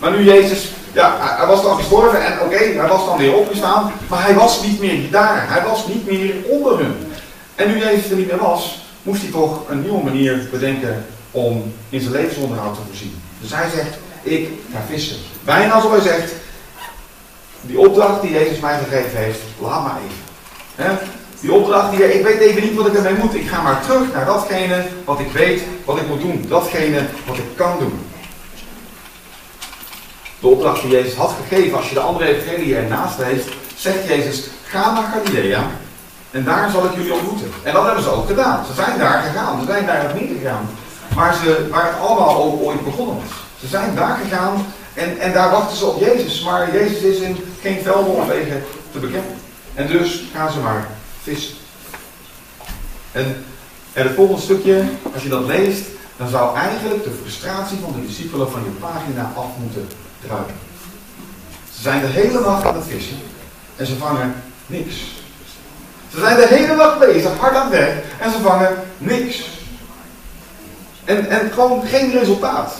Maar 0.00 0.10
nu 0.10 0.24
Jezus, 0.24 0.72
ja, 0.92 1.16
hij 1.20 1.46
was 1.46 1.62
dan 1.62 1.76
gestorven 1.76 2.24
en 2.24 2.40
oké, 2.40 2.56
hij 2.56 2.88
was 2.88 3.06
dan 3.06 3.18
weer 3.18 3.34
opgestaan, 3.34 3.92
maar 4.08 4.24
hij 4.24 4.34
was 4.34 4.62
niet 4.62 4.80
meer 4.80 5.10
daar. 5.10 5.44
Hij 5.48 5.62
was 5.68 5.86
niet 5.86 6.06
meer 6.06 6.34
onder 6.48 6.78
hun. 6.78 6.94
En 7.54 7.68
nu 7.68 7.78
Jezus 7.78 8.10
er 8.10 8.16
niet 8.16 8.30
meer 8.30 8.40
was, 8.40 8.86
moest 9.02 9.22
hij 9.22 9.30
toch 9.30 9.68
een 9.68 9.80
nieuwe 9.80 10.04
manier 10.04 10.48
bedenken 10.50 11.06
om 11.30 11.72
in 11.88 12.00
zijn 12.00 12.12
levensonderhoud 12.12 12.74
te 12.74 12.80
voorzien. 12.88 13.22
Dus 13.40 13.54
hij 13.54 13.68
zegt, 13.74 13.98
ik 14.22 14.48
ga 14.72 14.78
vissen. 14.88 15.16
Bijna 15.44 15.72
alsof 15.72 15.90
hij 15.90 16.00
zegt, 16.00 16.32
die 17.66 17.78
opdracht 17.78 18.22
die 18.22 18.32
Jezus 18.32 18.60
mij 18.60 18.78
gegeven 18.78 19.18
heeft, 19.18 19.40
laat 19.58 19.82
maar 19.82 19.96
even. 19.96 20.98
Die 21.40 21.52
opdracht, 21.52 21.90
die, 21.90 22.14
ik 22.14 22.24
weet 22.24 22.38
even 22.38 22.62
niet 22.62 22.74
wat 22.74 22.86
ik 22.86 22.94
ermee 22.94 23.14
moet. 23.14 23.34
Ik 23.34 23.48
ga 23.48 23.62
maar 23.62 23.82
terug 23.82 24.12
naar 24.12 24.24
datgene 24.24 24.84
wat 25.04 25.18
ik 25.20 25.32
weet, 25.32 25.62
wat 25.84 25.96
ik 25.96 26.08
moet 26.08 26.20
doen. 26.20 26.44
Datgene 26.48 27.02
wat 27.26 27.36
ik 27.36 27.56
kan 27.56 27.78
doen. 27.78 28.06
De 30.40 30.46
opdracht 30.46 30.82
die 30.82 30.90
Jezus 30.90 31.14
had 31.14 31.34
gegeven, 31.48 31.76
als 31.76 31.88
je 31.88 31.94
de 31.94 32.00
andere 32.00 32.36
evangelie 32.36 32.76
ernaast 32.76 33.18
leest, 33.18 33.48
zegt 33.76 34.08
Jezus, 34.08 34.48
ga 34.64 34.92
naar 34.92 35.12
Galilea 35.12 35.70
en 36.30 36.44
daar 36.44 36.70
zal 36.70 36.84
ik 36.84 36.94
jullie 36.94 37.12
ontmoeten. 37.12 37.52
En 37.62 37.72
dat 37.72 37.84
hebben 37.84 38.02
ze 38.02 38.10
ook 38.10 38.26
gedaan. 38.26 38.64
Ze 38.66 38.72
zijn 38.74 38.98
daar 38.98 39.22
gegaan, 39.22 39.60
ze 39.60 39.66
zijn 39.66 39.86
daar 39.86 40.10
niet 40.14 40.30
gegaan. 40.38 40.68
Waar, 41.14 41.34
ze, 41.34 41.66
waar 41.70 41.86
het 41.86 42.00
allemaal 42.00 42.58
ooit 42.62 42.84
begonnen 42.84 43.14
was. 43.14 43.32
Ze 43.60 43.66
zijn 43.66 43.94
daar 43.94 44.18
gegaan 44.22 44.66
en, 44.94 45.18
en 45.18 45.32
daar 45.32 45.50
wachten 45.50 45.76
ze 45.76 45.86
op 45.86 46.00
Jezus. 46.00 46.42
Maar 46.42 46.72
Jezus 46.72 47.00
is 47.00 47.18
in 47.18 47.36
geen 47.60 47.82
velden 47.82 48.14
of 48.14 48.26
wegen 48.26 48.64
te 48.92 48.98
bekennen. 48.98 49.36
En 49.74 49.86
dus 49.86 50.24
gaan 50.34 50.52
ze 50.52 50.58
maar 50.58 50.88
vissen. 51.22 51.54
En, 53.12 53.44
en 53.92 54.06
het 54.06 54.14
volgende 54.14 54.42
stukje, 54.42 54.84
als 55.14 55.22
je 55.22 55.28
dat 55.28 55.46
leest, 55.46 55.84
dan 56.16 56.28
zou 56.28 56.56
eigenlijk 56.56 57.04
de 57.04 57.18
frustratie 57.22 57.78
van 57.82 57.92
de 57.92 58.06
discipelen 58.06 58.50
van 58.50 58.64
je 58.64 58.70
pagina 58.70 59.32
af 59.36 59.46
moeten 59.60 59.88
druipen. 60.26 60.54
Ze 61.74 61.82
zijn 61.82 62.00
de 62.00 62.06
hele 62.06 62.40
nacht 62.40 62.64
aan 62.64 62.74
het 62.74 62.84
vissen 62.88 63.16
en 63.76 63.86
ze 63.86 63.96
vangen 63.96 64.34
niks. 64.66 64.94
Ze 66.12 66.20
zijn 66.20 66.36
de 66.36 66.46
hele 66.46 66.76
nacht 66.76 66.98
bezig, 66.98 67.36
hard 67.38 67.54
aan 67.54 67.70
het 67.70 67.78
werk 67.78 68.04
en 68.18 68.30
ze 68.30 68.38
vangen 68.38 68.76
niks. 68.98 69.48
En, 71.04 71.30
en 71.30 71.50
gewoon 71.52 71.86
geen 71.86 72.10
resultaat. 72.10 72.74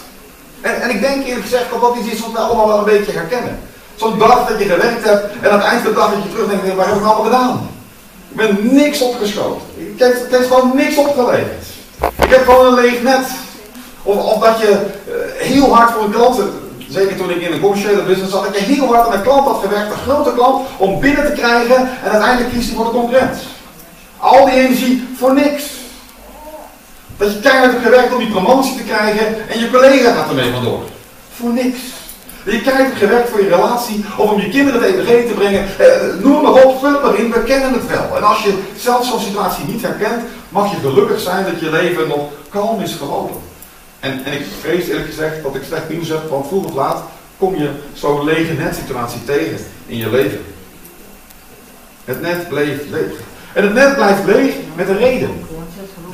En, 0.64 0.82
en 0.82 0.90
ik 0.90 1.00
denk 1.00 1.24
eerlijk 1.24 1.42
gezegd 1.42 1.70
dat 1.70 1.80
dat 1.80 1.96
iets 1.96 2.12
is 2.12 2.20
wat 2.20 2.32
we 2.32 2.38
allemaal 2.38 2.66
wel 2.66 2.78
een 2.78 2.84
beetje 2.84 3.12
herkennen. 3.12 3.58
Zo'n 3.94 4.18
dag 4.18 4.48
dat 4.48 4.58
je 4.58 4.64
gewerkt 4.64 5.04
hebt 5.04 5.24
en 5.40 5.50
aan 5.50 5.58
het 5.58 5.68
eind 5.68 5.82
van 5.82 5.90
de 5.90 5.96
dag 5.96 6.10
dat 6.10 6.22
je 6.22 6.32
terugdenkt, 6.32 6.74
waar 6.74 6.86
heb 6.86 6.96
ik 6.96 7.02
nou 7.02 7.14
allemaal 7.14 7.32
gedaan? 7.32 7.70
Ik 8.28 8.36
ben 8.36 8.74
niks 8.74 9.02
opgeschoten. 9.02 9.62
Ik 9.76 9.98
heb, 9.98 10.28
gewoon 10.30 10.72
niks 10.74 10.96
opgeleverd. 10.96 11.64
Ik 12.22 12.30
heb 12.30 12.44
gewoon 12.44 12.66
een 12.66 12.74
leeg 12.74 13.02
net. 13.02 13.26
Of, 14.02 14.38
dat 14.38 14.60
je 14.60 14.70
uh, 14.70 15.14
heel 15.36 15.74
hard 15.74 15.90
voor 15.90 16.02
een 16.02 16.10
klant, 16.10 16.40
zeker 16.88 17.16
toen 17.16 17.30
ik 17.30 17.40
in 17.40 17.52
een 17.52 17.60
commerciële 17.60 18.02
business 18.02 18.32
zat, 18.32 18.44
dat 18.44 18.58
je 18.58 18.64
heel 18.64 18.86
hard 18.86 19.06
aan 19.06 19.12
een 19.12 19.22
klant 19.22 19.46
had 19.46 19.60
gewerkt, 19.62 19.92
een 19.92 20.12
grote 20.12 20.32
klant, 20.34 20.66
om 20.76 21.00
binnen 21.00 21.26
te 21.26 21.40
krijgen 21.40 21.76
en 21.76 22.10
uiteindelijk 22.10 22.52
kiest 22.52 22.66
hij 22.66 22.76
voor 22.76 22.84
de 22.84 22.90
concurrent. 22.90 23.36
Al 24.18 24.44
die 24.44 24.54
energie 24.54 25.08
voor 25.16 25.34
niks. 25.34 25.64
Dat 27.16 27.32
je 27.32 27.40
keihard 27.40 27.72
hebt 27.72 27.84
gewerkt 27.84 28.12
om 28.12 28.18
die 28.18 28.30
promotie 28.30 28.76
te 28.76 28.82
krijgen 28.82 29.48
en 29.48 29.60
je 29.60 29.70
collega 29.70 30.12
gaat 30.12 30.28
ermee 30.28 30.52
vandoor. 30.52 30.80
Voor 31.34 31.52
niks. 31.52 31.78
Je 32.44 32.60
keihard 32.60 32.86
hebt 32.86 32.98
gewerkt 32.98 33.28
voor 33.28 33.42
je 33.42 33.48
relatie 33.48 34.04
of 34.16 34.30
om 34.30 34.40
je 34.40 34.48
kinderen 34.48 34.82
het 34.82 34.90
evangelie 34.90 35.28
te 35.28 35.34
brengen. 35.34 35.64
Eh, 35.78 35.86
noem 36.22 36.42
maar 36.42 36.64
op, 36.64 36.80
vul 36.80 37.00
maar 37.00 37.18
in, 37.18 37.32
we 37.32 37.42
kennen 37.42 37.72
het 37.72 37.86
wel. 37.86 38.16
En 38.16 38.22
als 38.22 38.42
je 38.42 38.58
zelf 38.76 39.06
zo'n 39.06 39.20
situatie 39.20 39.64
niet 39.64 39.82
herkent, 39.82 40.22
mag 40.48 40.70
je 40.70 40.76
gelukkig 40.88 41.20
zijn 41.20 41.44
dat 41.44 41.60
je 41.60 41.70
leven 41.70 42.08
nog 42.08 42.28
kalm 42.48 42.80
is 42.80 42.94
gelopen. 42.94 43.36
En, 44.00 44.24
en 44.24 44.32
ik 44.32 44.46
vrees 44.60 44.86
eerlijk 44.86 45.06
gezegd 45.06 45.42
dat 45.42 45.54
ik 45.54 45.62
slecht 45.66 45.88
nieuws 45.88 46.08
heb, 46.08 46.30
want 46.30 46.46
vroeg 46.46 46.64
of 46.64 46.74
laat 46.74 47.02
kom 47.38 47.56
je 47.56 47.70
zo'n 47.92 48.24
lege 48.24 48.52
net 48.52 48.74
situatie 48.74 49.24
tegen 49.24 49.58
in 49.86 49.96
je 49.96 50.10
leven. 50.10 50.44
Het 52.04 52.20
net 52.20 52.48
bleef 52.48 52.80
leeg. 52.90 53.12
En 53.52 53.62
het 53.62 53.74
net 53.74 53.94
blijft 53.94 54.24
leeg 54.24 54.54
met 54.74 54.88
een 54.88 54.98
reden. 54.98 55.46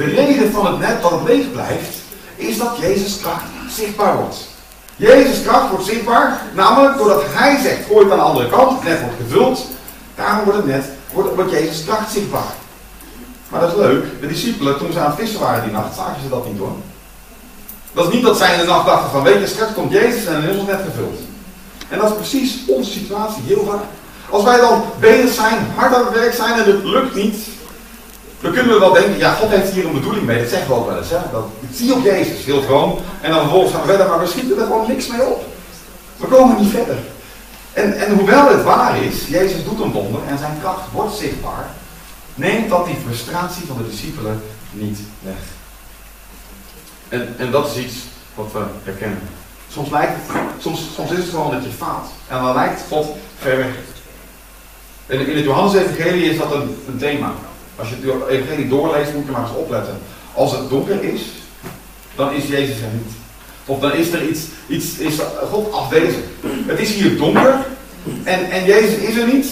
De 0.00 0.07
reden 0.07 0.52
van 0.52 0.66
het 0.66 0.78
net 0.78 1.02
dat 1.02 1.11
het 1.11 1.23
leeg 1.23 1.52
blijft, 1.52 1.97
is 2.37 2.59
dat 2.59 2.76
Jezus 2.80 3.21
kracht 3.21 3.45
zichtbaar 3.71 4.16
wordt. 4.16 4.37
Jezus 4.97 5.42
kracht 5.42 5.71
wordt 5.71 5.85
zichtbaar, 5.85 6.42
namelijk 6.54 6.97
doordat 6.97 7.23
hij 7.26 7.59
zegt, 7.62 7.87
gooi 7.87 8.04
het 8.04 8.12
aan 8.12 8.19
de 8.19 8.25
andere 8.25 8.49
kant, 8.49 8.71
het 8.71 8.83
net 8.88 9.00
wordt 9.00 9.16
gevuld. 9.23 9.66
Daarom 10.14 10.45
wordt 10.45 10.59
het 10.59 10.66
net, 10.66 10.85
wordt, 11.12 11.35
wordt 11.35 11.50
Jezus 11.50 11.85
kracht 11.85 12.12
zichtbaar. 12.12 12.52
Maar 13.49 13.61
dat 13.61 13.71
is 13.71 13.76
leuk, 13.76 14.04
de 14.21 14.26
discipelen, 14.26 14.78
toen 14.78 14.92
ze 14.92 14.99
aan 14.99 15.11
het 15.11 15.19
vissen 15.19 15.40
waren 15.40 15.62
die 15.62 15.73
nacht, 15.73 15.95
zagen 15.95 16.23
ze 16.23 16.28
dat 16.28 16.47
niet 16.47 16.59
hoor. 16.59 16.76
Dat 17.92 18.07
is 18.09 18.14
niet 18.14 18.25
dat 18.25 18.37
zij 18.37 18.52
in 18.52 18.61
de 18.61 18.66
nacht 18.66 18.87
dachten 18.87 19.11
van, 19.11 19.23
weet 19.23 19.40
je, 19.40 19.47
straks 19.47 19.73
komt 19.73 19.92
Jezus 19.92 20.26
en 20.26 20.42
is 20.42 20.57
het 20.57 20.66
net 20.66 20.80
gevuld. 20.85 21.19
En 21.88 21.99
dat 21.99 22.11
is 22.11 22.16
precies 22.16 22.59
onze 22.66 22.90
situatie 22.90 23.42
heel 23.47 23.64
vaak. 23.64 23.85
Als 24.30 24.45
wij 24.45 24.61
dan 24.61 24.83
bezig 25.00 25.35
zijn, 25.35 25.66
hard 25.76 25.95
aan 25.95 26.04
het 26.04 26.14
werk 26.14 26.35
zijn 26.35 26.52
en 26.52 26.64
het 26.64 26.85
lukt 26.85 27.14
niet, 27.14 27.37
dan 28.40 28.52
kunnen 28.52 28.73
we 28.73 28.78
wel 28.78 28.92
denken, 28.92 29.18
ja, 29.18 29.35
God 29.35 29.49
heeft 29.49 29.73
hier 29.73 29.87
een 29.87 29.92
bedoeling 29.92 30.26
mee. 30.26 30.38
Dat 30.38 30.49
zeggen 30.49 30.68
we 30.68 30.75
ook 30.75 30.87
wel 30.87 30.99
eens. 30.99 31.11
Hè? 31.11 31.18
Dat, 31.32 31.44
zie 31.73 31.94
op 31.94 32.04
Jezus, 32.04 32.44
heel 32.44 32.61
gewoon. 32.61 32.99
En 33.20 33.30
dan 33.30 33.40
vervolgens 33.40 33.73
gaan 33.73 33.80
we 33.80 33.88
verder, 33.88 34.09
maar 34.09 34.20
we 34.20 34.26
schieten 34.26 34.59
er 34.59 34.66
gewoon 34.66 34.88
niks 34.88 35.06
mee 35.06 35.23
op. 35.26 35.44
We 36.16 36.26
komen 36.26 36.61
niet 36.61 36.70
verder. 36.70 36.97
En, 37.73 37.99
en 37.99 38.14
hoewel 38.14 38.49
het 38.49 38.62
waar 38.62 39.02
is, 39.02 39.26
Jezus 39.26 39.64
doet 39.64 39.80
een 39.80 39.92
wonder 39.92 40.20
en 40.28 40.38
zijn 40.38 40.59
kracht 40.61 40.92
wordt 40.92 41.14
zichtbaar, 41.14 41.70
neemt 42.35 42.68
dat 42.68 42.87
die 42.87 42.97
frustratie 43.06 43.66
van 43.66 43.76
de 43.76 43.88
discipelen 43.88 44.42
niet 44.70 44.99
weg. 45.23 45.40
En, 47.09 47.35
en 47.38 47.50
dat 47.50 47.66
is 47.66 47.85
iets 47.85 47.94
wat 48.35 48.52
we 48.52 48.62
herkennen. 48.85 49.28
Soms, 49.73 49.90
lijkt 49.90 50.12
het, 50.12 50.37
soms, 50.59 50.88
soms 50.94 51.11
is 51.11 51.18
het 51.18 51.28
gewoon 51.28 51.50
dat 51.50 51.64
je 51.64 51.70
faalt. 51.70 52.06
En 52.28 52.42
dan 52.42 52.54
lijkt 52.54 52.82
God 52.88 53.06
ver 53.38 53.56
weg. 53.56 53.75
In, 55.06 55.37
het 55.37 55.44
Johannes-evangelie 55.44 56.30
is 56.30 56.38
dat 56.38 56.52
een 56.52 56.99
thema. 56.99 57.32
Als 57.80 57.88
je 57.88 57.94
het 57.94 58.28
evangelie 58.28 58.68
doorleest, 58.68 59.14
moet 59.14 59.25
je 59.25 59.30
maar 59.30 59.42
eens 59.42 59.56
opletten. 59.56 59.99
Als 60.34 60.52
het 60.52 60.68
donker 60.68 61.02
is, 61.02 61.22
dan 62.14 62.32
is 62.32 62.46
Jezus 62.46 62.80
er 62.80 62.92
niet. 62.92 63.12
Of 63.66 63.80
dan 63.80 63.92
is 63.92 64.12
er 64.12 64.28
iets, 64.28 64.40
iets 64.66 64.99
is 64.99 65.14
God 65.50 65.72
afwezig. 65.72 66.22
Het 66.66 66.78
is 66.78 66.94
hier 66.94 67.16
donker 67.16 67.66
en, 68.25 68.50
en 68.50 68.64
Jezus 68.64 68.94
is 68.94 69.16
er 69.16 69.26
niet. 69.26 69.46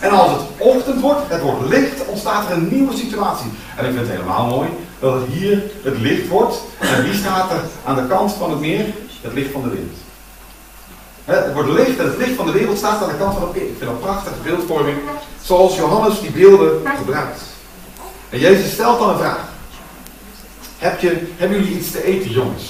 En 0.00 0.10
als 0.10 0.30
het 0.30 0.40
ochtend 0.58 1.00
wordt, 1.00 1.20
het 1.28 1.40
wordt 1.40 1.68
licht, 1.68 2.06
ontstaat 2.06 2.50
er 2.50 2.56
een 2.56 2.68
nieuwe 2.70 2.96
situatie. 2.96 3.50
En 3.76 3.84
ik 3.84 3.92
vind 3.92 4.06
het 4.06 4.16
helemaal 4.16 4.46
mooi 4.46 4.68
dat 4.98 5.14
het 5.14 5.26
hier 5.32 5.62
het 5.82 5.98
licht 5.98 6.28
wordt. 6.28 6.56
En 6.78 7.04
wie 7.04 7.14
staat 7.14 7.50
er 7.50 7.60
aan 7.84 7.94
de 7.94 8.06
kant 8.06 8.32
van 8.32 8.50
het 8.50 8.60
meer? 8.60 8.84
Het 9.20 9.32
licht 9.32 9.52
van 9.52 9.62
de 9.62 9.68
wereld. 9.68 9.98
Het 11.24 11.54
wordt 11.54 11.68
licht 11.68 11.98
en 11.98 12.04
het 12.04 12.16
licht 12.16 12.34
van 12.34 12.46
de 12.46 12.52
wereld 12.52 12.78
staat 12.78 13.02
aan 13.02 13.08
de 13.08 13.16
kant 13.16 13.34
van 13.34 13.42
het 13.42 13.52
meer. 13.52 13.62
Ik 13.62 13.74
vind 13.78 13.90
dat 13.90 14.00
prachtige 14.00 14.40
beeldvorming, 14.42 14.96
zoals 15.42 15.76
Johannes 15.76 16.20
die 16.20 16.30
beelden 16.30 16.82
gebruikt. 16.98 17.40
En 18.34 18.40
Jezus 18.40 18.72
stelt 18.72 18.98
dan 18.98 19.08
een 19.08 19.18
vraag. 19.18 19.48
Heb 20.78 21.00
je, 21.00 21.32
hebben 21.36 21.58
jullie 21.58 21.78
iets 21.78 21.90
te 21.90 22.04
eten, 22.04 22.30
jongens? 22.30 22.62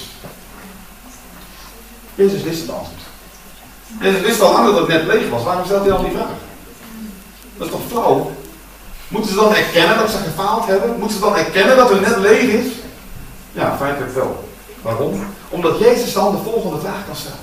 Jezus 2.15 2.43
wist 2.43 2.61
het 2.61 2.71
antwoord. 2.71 3.01
Jezus 4.01 4.21
wist 4.21 4.41
al 4.41 4.53
lang 4.53 4.67
dat 4.67 4.79
het 4.79 4.89
net 4.89 5.05
leeg 5.05 5.29
was. 5.29 5.43
Waarom 5.43 5.65
stelt 5.65 5.81
hij 5.81 5.91
dan 5.91 6.05
die 6.05 6.13
vraag? 6.13 6.29
Dat 7.57 7.67
is 7.67 7.73
toch 7.73 7.81
flauw? 7.89 8.33
Moeten 9.09 9.31
ze 9.31 9.37
dan 9.37 9.55
erkennen 9.55 9.99
dat 9.99 10.11
ze 10.11 10.17
gefaald 10.17 10.67
hebben? 10.67 10.99
Moeten 10.99 11.17
ze 11.17 11.23
dan 11.23 11.37
erkennen 11.37 11.77
dat 11.77 11.91
het 11.91 12.01
net 12.01 12.17
leeg 12.17 12.43
is? 12.43 12.73
Ja, 13.53 13.77
feitelijk 13.77 14.15
wel. 14.15 14.49
Waarom? 14.83 15.27
Omdat 15.49 15.79
Jezus 15.79 16.13
dan 16.13 16.33
de 16.33 16.43
volgende 16.51 16.81
vraag 16.81 17.07
kan 17.07 17.17
stellen. 17.17 17.39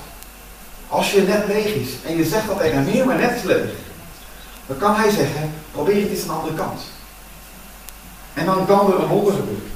Als 0.88 1.12
je 1.12 1.22
net 1.22 1.46
leeg 1.46 1.74
is 1.74 1.88
en 2.06 2.16
je 2.16 2.24
zegt 2.24 2.46
dat 2.46 2.60
er 2.60 2.80
meer 2.80 3.06
maar 3.06 3.18
net 3.18 3.36
is 3.36 3.42
leeg, 3.42 3.70
dan 4.66 4.76
kan 4.76 4.94
hij 4.94 5.10
zeggen, 5.10 5.54
probeer 5.72 6.02
het 6.02 6.10
eens 6.10 6.20
aan 6.20 6.26
de 6.26 6.32
andere 6.32 6.54
kant. 6.54 6.80
En 8.34 8.46
dan 8.46 8.66
kan 8.66 8.92
er 8.92 9.00
een 9.00 9.08
wonder 9.08 9.32
gebeuren. 9.32 9.70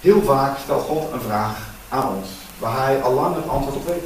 Heel 0.00 0.22
vaak 0.22 0.58
stelt 0.64 0.82
God 0.82 1.12
een 1.12 1.20
vraag 1.20 1.56
aan 1.88 2.08
ons, 2.16 2.28
waar 2.58 2.86
hij 2.86 3.02
al 3.02 3.12
lang 3.12 3.34
het 3.34 3.48
antwoord 3.48 3.76
op 3.76 3.86
weet. 3.86 4.04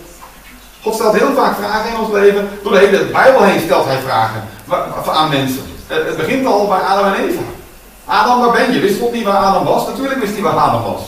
God 0.83 0.95
stelt 0.95 1.19
heel 1.19 1.35
vaak 1.35 1.57
vragen 1.57 1.91
in 1.91 1.99
ons 1.99 2.13
leven. 2.13 2.49
Door 2.63 2.73
de 2.73 2.79
hele 2.79 3.05
Bijbel 3.05 3.43
heen 3.43 3.61
stelt 3.61 3.85
hij 3.85 4.01
vragen 4.01 4.43
aan 5.07 5.29
mensen. 5.29 5.63
Het 5.87 6.17
begint 6.17 6.47
al 6.47 6.67
bij 6.67 6.81
Adam 6.81 7.13
en 7.13 7.25
Eva. 7.29 7.41
Adam, 8.05 8.41
waar 8.41 8.53
ben 8.53 8.73
je? 8.73 8.81
Wist 8.81 9.01
God 9.01 9.13
niet 9.13 9.25
waar 9.25 9.45
Adam 9.45 9.65
was? 9.65 9.87
Natuurlijk 9.87 10.21
wist 10.21 10.33
hij 10.33 10.43
waar 10.43 10.57
Adam 10.57 10.83
was. 10.83 11.03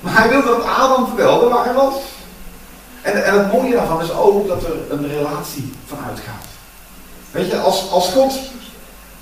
Maar 0.00 0.18
hij 0.18 0.28
wilde 0.28 0.46
dat 0.46 0.64
Adam 0.64 1.06
vertelde 1.06 1.48
waar 1.48 1.64
hij 1.64 1.74
was. 1.74 1.94
En, 3.02 3.24
en 3.24 3.38
het 3.38 3.52
mooie 3.52 3.72
daarvan 3.72 4.02
is 4.02 4.12
ook 4.12 4.48
dat 4.48 4.62
er 4.62 4.72
een 4.90 5.08
relatie 5.08 5.72
van 5.86 5.98
uitgaat. 6.08 6.44
Weet 7.30 7.50
je, 7.50 7.58
als, 7.58 7.90
als 7.90 8.08
God, 8.08 8.38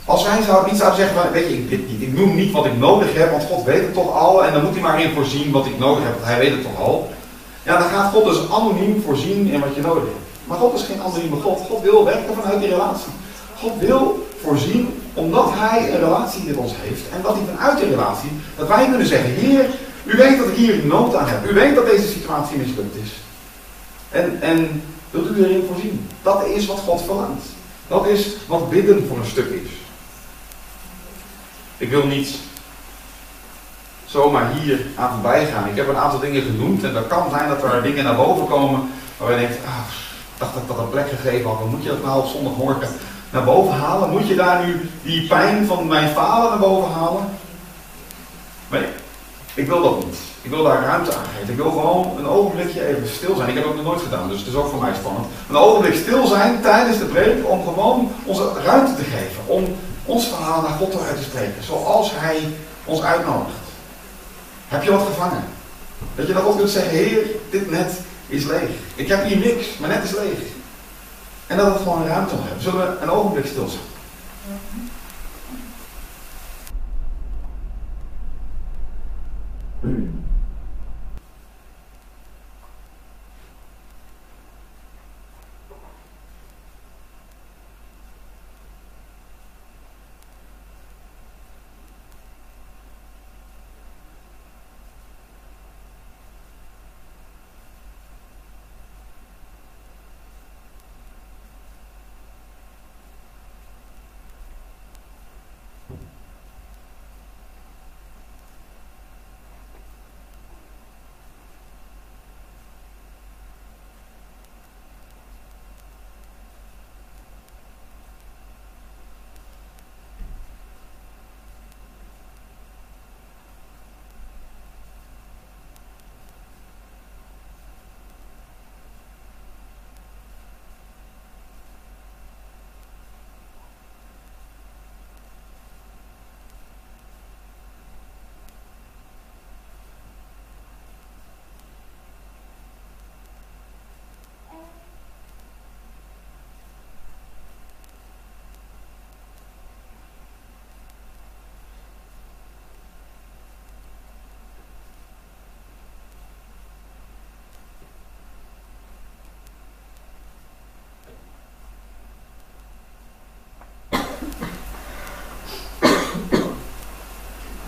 als 0.04 0.24
wij 0.24 0.42
zou, 0.42 0.66
niet 0.66 0.76
zouden 0.76 0.98
zeggen 0.98 1.32
weet 1.32 1.48
je, 1.48 1.56
ik 1.56 1.70
dit 1.70 1.90
niet, 1.90 2.02
ik 2.02 2.18
noem 2.18 2.34
niet 2.34 2.52
wat 2.52 2.64
ik 2.64 2.78
nodig 2.78 3.14
heb, 3.14 3.30
want 3.30 3.44
God 3.44 3.64
weet 3.64 3.82
het 3.82 3.94
toch 3.94 4.14
al 4.14 4.44
en 4.44 4.52
dan 4.52 4.64
moet 4.64 4.72
hij 4.72 4.82
maar 4.82 5.02
in 5.02 5.14
voorzien 5.14 5.50
wat 5.50 5.66
ik 5.66 5.78
nodig 5.78 6.04
heb, 6.04 6.12
want 6.12 6.24
hij 6.24 6.38
weet 6.38 6.50
het 6.50 6.62
toch 6.62 6.80
al. 6.80 7.12
Ja, 7.62 7.78
dan 7.78 7.88
gaat 7.88 8.12
God 8.12 8.24
dus 8.24 8.50
anoniem 8.50 9.02
voorzien 9.04 9.50
in 9.50 9.60
wat 9.60 9.74
je 9.74 9.80
nodig 9.80 10.02
hebt. 10.02 10.22
Maar 10.44 10.58
God 10.58 10.74
is 10.74 10.82
geen 10.82 11.02
anonieme 11.02 11.36
God. 11.36 11.60
God 11.68 11.82
wil 11.82 12.04
werken 12.04 12.34
vanuit 12.34 12.60
die 12.60 12.68
relatie. 12.68 13.12
God 13.58 13.72
wil 13.78 14.26
voorzien 14.42 15.00
omdat 15.14 15.50
hij 15.52 15.92
een 15.92 15.98
relatie 15.98 16.42
met 16.46 16.56
ons 16.56 16.72
heeft. 16.76 17.02
En 17.12 17.22
dat 17.22 17.34
hij 17.34 17.42
vanuit 17.54 17.78
die 17.78 17.88
relatie, 17.88 18.30
dat 18.56 18.68
wij 18.68 18.88
kunnen 18.88 19.06
zeggen, 19.06 19.30
Heer, 19.30 19.66
u 20.04 20.16
weet 20.16 20.38
dat 20.38 20.48
ik 20.48 20.54
hier 20.54 20.86
nood 20.86 21.14
aan 21.14 21.28
heb. 21.28 21.50
U 21.50 21.54
weet 21.54 21.74
dat 21.74 21.86
deze 21.86 22.08
situatie 22.08 22.56
mislukt 22.56 22.96
is. 22.96 23.10
En, 24.10 24.38
en 24.40 24.82
wilt 25.10 25.30
u 25.30 25.44
erin 25.44 25.64
voorzien? 25.72 26.08
Dat 26.22 26.46
is 26.46 26.66
wat 26.66 26.78
God 26.78 27.02
verlangt. 27.02 27.44
Dat 27.88 28.06
is 28.06 28.36
wat 28.46 28.70
bidden 28.70 29.06
voor 29.08 29.16
een 29.16 29.26
stuk 29.26 29.46
is. 29.46 29.70
Ik 31.82 31.90
wil 31.90 32.06
niet 32.06 32.36
zomaar 34.04 34.52
hier 34.52 34.86
aan 34.96 35.10
voorbij 35.12 35.46
gaan. 35.46 35.68
Ik 35.68 35.76
heb 35.76 35.88
een 35.88 35.96
aantal 35.96 36.20
dingen 36.20 36.42
genoemd 36.42 36.84
en 36.84 36.92
dat 36.92 37.06
kan 37.06 37.30
zijn 37.30 37.48
dat 37.48 37.62
er 37.62 37.82
dingen 37.82 38.04
naar 38.04 38.16
boven 38.16 38.46
komen 38.46 38.90
waar 39.16 39.32
je 39.32 39.38
denkt, 39.38 39.56
ah, 39.66 39.88
dacht 40.38 40.52
dat 40.54 40.62
ik 40.62 40.68
dat 40.68 40.78
een 40.78 40.90
plek 40.90 41.08
gegeven 41.08 41.50
had, 41.50 41.58
dan 41.58 41.68
moet 41.68 41.82
je 41.82 41.88
dat 41.88 42.04
nou 42.04 42.18
op 42.18 42.26
zondagmorgen 42.26 42.88
naar 43.30 43.44
boven 43.44 43.72
halen? 43.72 44.10
Moet 44.10 44.28
je 44.28 44.34
daar 44.34 44.66
nu 44.66 44.90
die 45.02 45.26
pijn 45.26 45.66
van 45.66 45.86
mijn 45.86 46.10
vader 46.10 46.50
naar 46.50 46.58
boven 46.58 46.92
halen? 46.92 47.24
Nee, 48.70 48.86
ik 49.54 49.66
wil 49.66 49.82
dat 49.82 50.04
niet. 50.04 50.16
Ik 50.42 50.50
wil 50.50 50.64
daar 50.64 50.82
ruimte 50.82 51.14
aan 51.14 51.24
geven. 51.34 51.52
Ik 51.52 51.56
wil 51.56 51.70
gewoon 51.70 52.18
een 52.18 52.28
ogenblikje 52.28 52.86
even 52.86 53.08
stil 53.08 53.36
zijn. 53.36 53.48
Ik 53.48 53.54
heb 53.54 53.64
dat 53.64 53.74
nog 53.74 53.84
nooit 53.84 54.02
gedaan, 54.02 54.28
dus 54.28 54.38
het 54.38 54.48
is 54.48 54.54
ook 54.54 54.70
voor 54.70 54.80
mij 54.80 54.94
spannend. 54.94 55.26
Een 55.48 55.56
ogenblik 55.56 55.94
stil 55.94 56.26
zijn 56.26 56.60
tijdens 56.60 56.98
de 56.98 57.04
preek 57.04 57.48
om 57.48 57.64
gewoon 57.64 58.12
onze 58.24 58.52
ruimte 58.64 58.94
te 58.94 59.04
geven. 59.04 59.42
Om 59.46 59.64
ons 60.04 60.28
verhaal 60.28 60.62
naar 60.62 60.70
God 60.70 60.94
eruit 60.94 61.16
te 61.16 61.22
spreken. 61.22 61.64
Zoals 61.64 62.10
Hij 62.14 62.48
ons 62.84 63.02
uitnodigt. 63.02 63.56
Heb 64.68 64.82
je 64.82 64.90
wat 64.90 65.06
gevangen? 65.06 65.44
Dat 66.14 66.26
je 66.26 66.32
dan 66.32 66.44
ook 66.44 66.56
kunt 66.56 66.70
zeggen, 66.70 66.92
Heer, 66.92 67.26
dit 67.50 67.70
net 67.70 67.92
is 68.26 68.44
leeg. 68.44 68.70
Ik 68.94 69.08
heb 69.08 69.24
hier 69.24 69.36
niks, 69.36 69.78
maar 69.78 69.88
net 69.88 70.04
is 70.04 70.10
leeg. 70.10 70.38
En 71.46 71.56
dat 71.56 71.66
het 71.66 71.82
gewoon 71.82 72.06
ruimte 72.06 72.34
hebben. 72.34 72.62
Zullen 72.62 72.80
we 72.80 73.02
een 73.02 73.10
ogenblik 73.10 73.46
stil 73.46 73.68
zijn? 73.68 73.90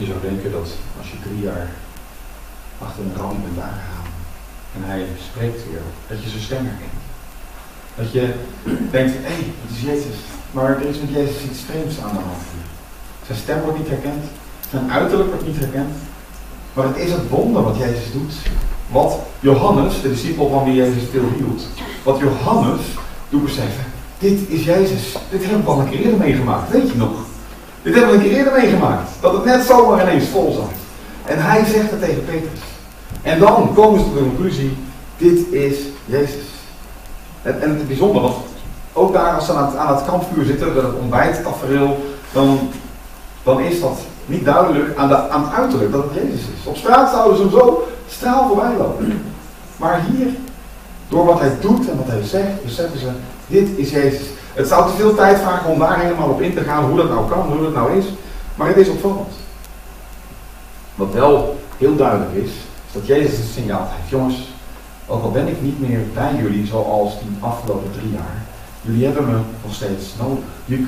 Je 0.05 0.11
zou 0.11 0.23
denken 0.23 0.53
dat 0.53 0.69
als 0.99 1.09
je 1.11 1.17
drie 1.27 1.41
jaar 1.41 1.69
achter 2.79 3.03
een 3.05 3.17
ramp 3.17 3.39
bent 3.45 3.59
aangegaan 3.67 4.09
en 4.75 4.83
hij 4.91 5.07
spreekt 5.29 5.63
weer, 5.69 5.85
dat 6.09 6.23
je 6.23 6.29
zijn 6.29 6.43
stem 6.43 6.65
herkent. 6.71 7.01
Dat 7.99 8.13
je 8.13 8.25
denkt, 8.97 9.15
hé, 9.15 9.35
hey, 9.35 9.45
het 9.63 9.71
is 9.77 9.83
Jezus. 9.83 10.19
Maar 10.51 10.69
er 10.71 10.89
is 10.89 11.01
met 11.01 11.11
Jezus 11.11 11.43
iets 11.43 11.61
vreemds 11.69 11.99
aan 11.99 12.15
de 12.17 12.23
hand 12.29 12.43
Zijn 13.27 13.39
stem 13.39 13.61
wordt 13.61 13.79
niet 13.79 13.89
herkend, 13.89 14.25
zijn 14.71 14.93
uiterlijk 14.93 15.29
wordt 15.29 15.47
niet 15.47 15.59
herkend. 15.59 15.95
Maar 16.73 16.87
het 16.87 16.97
is 16.97 17.13
het 17.13 17.29
wonder 17.29 17.63
wat 17.63 17.77
Jezus 17.77 18.13
doet. 18.13 18.35
Wat 18.89 19.19
Johannes, 19.41 20.01
de 20.03 20.09
discipel 20.09 20.49
van 20.49 20.65
wie 20.65 20.75
Jezus 20.75 21.03
veel 21.11 21.29
hield, 21.37 21.63
wat 22.03 22.19
Johannes 22.19 22.81
doet 23.29 23.45
beseffen, 23.45 23.85
dit 24.19 24.49
is 24.49 24.65
Jezus. 24.65 25.17
Dit 25.31 25.45
hebben 25.45 25.65
we 25.65 25.71
al 25.71 25.81
een 25.81 25.89
keer 25.91 26.01
eerder 26.01 26.19
meegemaakt, 26.19 26.71
weet 26.71 26.91
je 26.91 26.97
nog? 26.97 27.24
Dit 27.85 27.95
hebben 27.95 28.11
we 28.11 28.17
een 28.17 28.23
keer 28.23 28.39
eerder 28.39 28.53
meegemaakt. 28.53 29.11
Dat 29.21 29.33
het 29.33 29.45
net 29.45 29.65
zomaar 29.65 30.03
ineens 30.03 30.29
vol 30.29 30.53
zat. 30.53 30.71
En 31.25 31.43
hij 31.43 31.65
zegt 31.65 31.91
het 31.91 32.01
tegen 32.01 32.25
Petrus. 32.25 32.61
En 33.23 33.39
dan 33.39 33.75
komen 33.75 33.99
ze 34.01 34.05
tot 34.05 34.15
de 34.15 34.21
conclusie, 34.21 34.77
dit 35.17 35.53
is 35.53 35.77
Jezus. 36.05 36.45
En, 37.43 37.61
het 37.61 37.81
is 37.81 37.87
bijzonder, 37.87 38.23
want 38.23 38.35
ook 38.93 39.13
daar 39.13 39.35
als 39.35 39.47
ze 39.47 39.53
aan 39.53 39.67
het, 39.67 39.77
aan 39.77 39.97
het 39.97 40.05
kampvuur 40.05 40.45
zitten, 40.45 40.75
dat 40.75 40.83
het 40.83 40.99
ontbijttafereel, 41.01 42.05
dan, 42.33 42.59
dan 43.43 43.61
is 43.61 43.81
dat 43.81 43.99
niet 44.27 44.45
duidelijk 44.45 44.97
aan, 44.97 45.09
de, 45.09 45.29
aan 45.29 45.45
het 45.45 45.53
uiterlijk 45.53 45.93
dat 45.93 46.05
het 46.05 46.15
Jezus 46.15 46.41
is. 46.41 46.67
Op 46.67 46.77
straat 46.77 47.11
zouden 47.11 47.37
ze 47.37 47.43
hem 47.43 47.53
zo 47.53 47.89
straal 48.09 48.47
voorbij 48.47 48.77
lopen. 48.79 49.23
Maar 49.77 50.05
hier, 50.11 50.27
door 51.09 51.25
wat 51.25 51.41
hij 51.41 51.57
doet 51.61 51.89
en 51.89 51.97
wat 51.97 52.07
hij 52.07 52.23
zegt, 52.23 52.65
beseffen 52.65 52.99
ze, 52.99 53.09
dit 53.47 53.69
is 53.77 53.91
Jezus. 53.91 54.27
Het 54.55 54.69
zou 54.69 54.91
te 54.91 54.97
veel 54.97 55.15
tijd 55.15 55.39
vragen 55.39 55.71
om 55.71 55.79
daar 55.79 56.01
helemaal 56.01 56.29
op 56.29 56.41
in 56.41 56.55
te 56.55 56.63
gaan, 56.63 56.85
hoe 56.85 56.97
dat 56.97 57.09
nou 57.09 57.29
kan, 57.29 57.47
hoe 57.53 57.63
dat 57.63 57.75
nou 57.75 57.99
is. 57.99 58.05
Maar 58.55 58.69
het 58.69 58.77
is 58.77 58.89
opvallend. 58.89 59.33
Wat 60.95 61.13
wel 61.13 61.59
heel 61.79 61.97
duidelijk 61.97 62.33
is, 62.33 62.51
is 62.87 62.93
dat 62.93 63.07
Jezus 63.07 63.39
het 63.39 63.47
signaal 63.55 63.89
heeft. 63.91 64.11
Jongens, 64.11 64.49
ook 65.07 65.23
al 65.23 65.31
ben 65.31 65.49
ik 65.49 65.63
niet 65.63 65.89
meer 65.89 66.01
bij 66.15 66.35
jullie 66.43 66.67
zoals 66.67 67.19
die 67.19 67.37
afgelopen 67.41 67.91
drie 67.93 68.13
jaar, 68.13 68.43
jullie 68.81 69.05
hebben 69.05 69.27
me 69.27 69.39
nog 69.65 69.75
steeds 69.75 70.15
nodig. 70.19 70.45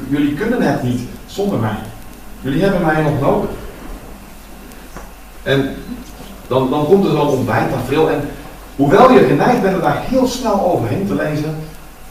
Jullie 0.09 0.35
kunnen 0.35 0.63
het 0.63 0.83
niet 0.83 1.01
zonder 1.27 1.59
mij. 1.59 1.79
Jullie 2.41 2.63
hebben 2.63 2.87
mij 2.87 3.03
nog 3.03 3.21
nodig. 3.21 3.51
En 5.43 5.75
dan, 6.47 6.71
dan 6.71 6.85
komt 6.85 7.05
er 7.05 7.11
zo'n 7.11 7.29
ontbijt 7.29 7.71
veel. 7.87 8.11
En 8.11 8.29
hoewel 8.77 9.11
je 9.11 9.25
geneigd 9.25 9.63
bent 9.63 9.75
er 9.75 9.83
daar 9.83 10.03
heel 10.07 10.27
snel 10.27 10.73
overheen 10.73 11.07
te 11.07 11.15
lezen, 11.15 11.57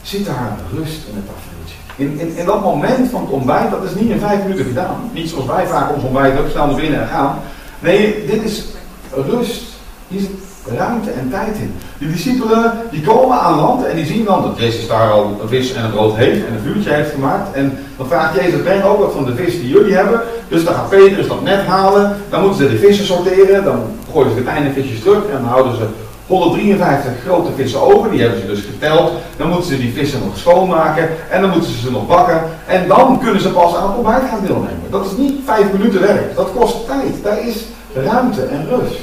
zit 0.08 0.26
daar 0.26 0.56
rust 0.74 1.00
in 1.08 1.14
het 1.14 1.26
tafereeltje. 1.26 1.76
In, 1.96 2.20
in, 2.20 2.36
in 2.36 2.46
dat 2.46 2.62
moment 2.62 3.10
van 3.10 3.20
het 3.20 3.30
ontbijt, 3.30 3.70
dat 3.70 3.84
is 3.84 3.94
niet 3.94 4.10
in 4.10 4.18
vijf 4.18 4.42
minuten 4.42 4.64
gedaan. 4.64 5.10
Niet 5.12 5.28
zoals 5.28 5.46
wij 5.46 5.66
vaak 5.66 5.94
ons 5.94 6.04
ontbijt 6.04 6.50
snel 6.50 6.66
naar 6.66 6.80
binnen 6.80 7.00
en 7.00 7.08
gaan. 7.08 7.38
Nee, 7.78 8.26
dit 8.26 8.42
is 8.42 8.64
rust. 9.10 9.62
Hier 10.08 10.20
zit 10.20 10.30
ruimte 10.76 11.10
en 11.10 11.30
tijd 11.30 11.56
in. 11.56 11.74
Die 11.98 12.08
discipelen 12.08 12.72
die 12.90 13.02
komen 13.02 13.40
aan 13.40 13.60
land 13.60 13.84
en 13.84 13.96
die 13.96 14.06
zien 14.06 14.24
dan 14.24 14.42
dat 14.42 14.58
Jezus 14.58 14.88
daar 14.88 15.10
al 15.10 15.38
een 15.42 15.48
vis 15.48 15.72
en 15.72 15.84
een 15.84 15.90
brood 15.90 16.16
heeft 16.16 16.46
en 16.46 16.52
een 16.52 16.72
vuurtje 16.72 16.92
heeft 16.92 17.10
gemaakt. 17.10 17.52
En 17.52 17.78
dan 17.96 18.06
vraagt 18.06 18.34
Jezus, 18.34 18.62
breng 18.62 18.82
ook 18.82 18.98
wat 18.98 19.12
van 19.12 19.24
de 19.24 19.34
vis 19.34 19.60
die 19.60 19.68
jullie 19.68 19.94
hebben. 19.94 20.20
Dus 20.48 20.64
dan 20.64 20.74
gaat 20.74 20.88
Petrus 20.88 21.28
dat 21.28 21.42
net 21.42 21.66
halen. 21.66 22.16
Dan 22.30 22.40
moeten 22.40 22.58
ze 22.58 22.70
de 22.70 22.78
vissen 22.78 23.06
sorteren. 23.06 23.64
Dan 23.64 23.82
gooien 24.12 24.30
ze 24.30 24.36
de 24.36 24.42
kleine 24.42 24.72
visjes 24.72 25.00
terug 25.00 25.24
en 25.24 25.32
dan 25.32 25.44
houden 25.44 25.76
ze 25.76 25.86
153 26.26 27.12
grote 27.24 27.50
vissen 27.56 27.80
over. 27.80 28.10
Die 28.10 28.20
hebben 28.20 28.40
ze 28.40 28.46
dus 28.46 28.60
geteld. 28.60 29.12
Dan 29.36 29.48
moeten 29.48 29.68
ze 29.68 29.78
die 29.78 29.92
vissen 29.92 30.20
nog 30.24 30.38
schoonmaken 30.38 31.08
en 31.30 31.40
dan 31.40 31.50
moeten 31.50 31.70
ze 31.70 31.78
ze 31.78 31.90
nog 31.90 32.06
bakken. 32.06 32.42
En 32.66 32.88
dan 32.88 33.18
kunnen 33.22 33.40
ze 33.40 33.48
pas 33.48 33.74
aan 33.74 33.88
het 33.88 33.96
ontbijt 33.96 34.28
gaan 34.28 34.46
deelnemen. 34.46 34.90
Dat 34.90 35.06
is 35.06 35.16
niet 35.16 35.40
vijf 35.44 35.72
minuten 35.72 36.00
werk. 36.00 36.36
Dat 36.36 36.52
kost 36.52 36.86
tijd. 36.86 37.22
Daar 37.22 37.46
is 37.46 37.64
ruimte 37.94 38.42
en 38.42 38.68
rust. 38.68 39.00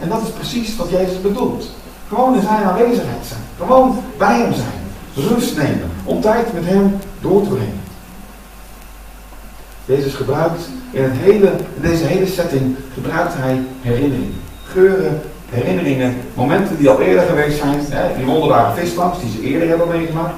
En 0.00 0.08
dat 0.08 0.22
is 0.22 0.28
precies 0.28 0.76
wat 0.76 0.90
Jezus 0.90 1.20
bedoelt. 1.20 1.64
Gewoon 2.08 2.34
in 2.34 2.42
zijn 2.42 2.64
aanwezigheid 2.64 3.26
zijn. 3.26 3.40
Gewoon 3.58 4.02
bij 4.18 4.38
hem 4.38 4.52
zijn. 4.52 5.28
Rust 5.28 5.56
nemen. 5.56 5.90
Om 6.04 6.20
tijd 6.20 6.52
met 6.52 6.64
hem 6.66 6.98
door 7.20 7.42
te 7.42 7.48
brengen. 7.48 7.82
Jezus 9.84 10.14
gebruikt 10.14 10.68
in, 10.90 11.02
het 11.02 11.12
hele, 11.12 11.46
in 11.46 11.82
deze 11.82 12.04
hele 12.04 12.26
setting 12.26 12.76
gebruikt 12.94 13.34
hij 13.36 13.62
herinneringen. 13.80 14.40
Geuren, 14.64 15.22
herinneringen, 15.54 16.16
momenten 16.34 16.76
die 16.76 16.88
al 16.88 17.00
eerder 17.00 17.24
geweest 17.24 17.58
zijn. 17.58 17.80
Hè, 17.88 18.16
die 18.16 18.26
wonderbare 18.26 18.74
visvangst 18.74 19.20
die 19.20 19.30
ze 19.30 19.40
eerder 19.40 19.68
hebben 19.68 19.88
meegemaakt. 19.88 20.34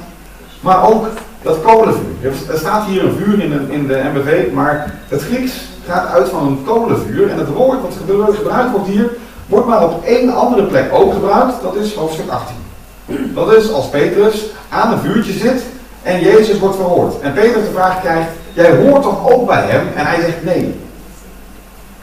Maar 0.61 0.89
ook 0.89 1.07
dat 1.43 1.63
kolenvuur. 1.63 2.33
Er 2.51 2.59
staat 2.59 2.87
hier 2.87 3.05
een 3.05 3.17
vuur 3.17 3.43
in 3.43 3.51
de, 3.51 3.75
in 3.75 3.87
de 3.87 4.03
MBV, 4.15 4.53
maar 4.53 4.95
het 5.09 5.23
Grieks 5.23 5.53
gaat 5.87 6.13
uit 6.13 6.29
van 6.29 6.47
een 6.47 6.65
kolenvuur. 6.65 7.31
En 7.31 7.39
het 7.39 7.49
woord 7.49 7.79
wat 7.83 8.37
gebruikt 8.37 8.71
wordt 8.71 8.89
hier, 8.89 9.11
wordt 9.47 9.67
maar 9.67 9.85
op 9.85 10.05
één 10.05 10.35
andere 10.35 10.63
plek 10.63 10.93
ook 10.93 11.13
gebruikt. 11.13 11.63
Dat 11.63 11.77
is 11.77 11.95
hoofdstuk 11.95 12.31
18. 12.31 12.55
Dat 13.35 13.53
is 13.53 13.73
als 13.73 13.89
Petrus 13.89 14.45
aan 14.69 14.93
een 14.93 14.99
vuurtje 14.99 15.33
zit 15.33 15.63
en 16.03 16.21
Jezus 16.21 16.59
wordt 16.59 16.77
verhoord. 16.77 17.21
En 17.21 17.33
Petrus 17.33 17.65
de 17.65 17.71
vraag 17.75 18.01
krijgt, 18.01 18.29
jij 18.53 18.77
hoort 18.77 19.03
toch 19.03 19.33
ook 19.33 19.47
bij 19.47 19.63
hem? 19.67 19.87
En 19.95 20.07
hij 20.07 20.21
zegt 20.21 20.45
nee. 20.45 20.75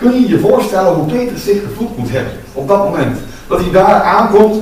Kun 0.03 0.21
je 0.21 0.27
je 0.27 0.39
voorstellen 0.39 0.93
hoe 0.93 1.05
Petrus 1.05 1.43
zich 1.43 1.61
gevoeld 1.63 1.97
moet 1.97 2.11
hebben 2.11 2.33
op 2.53 2.67
dat 2.67 2.83
moment? 2.83 3.17
Dat 3.47 3.59
hij 3.59 3.71
daar 3.71 4.01
aankomt, 4.01 4.57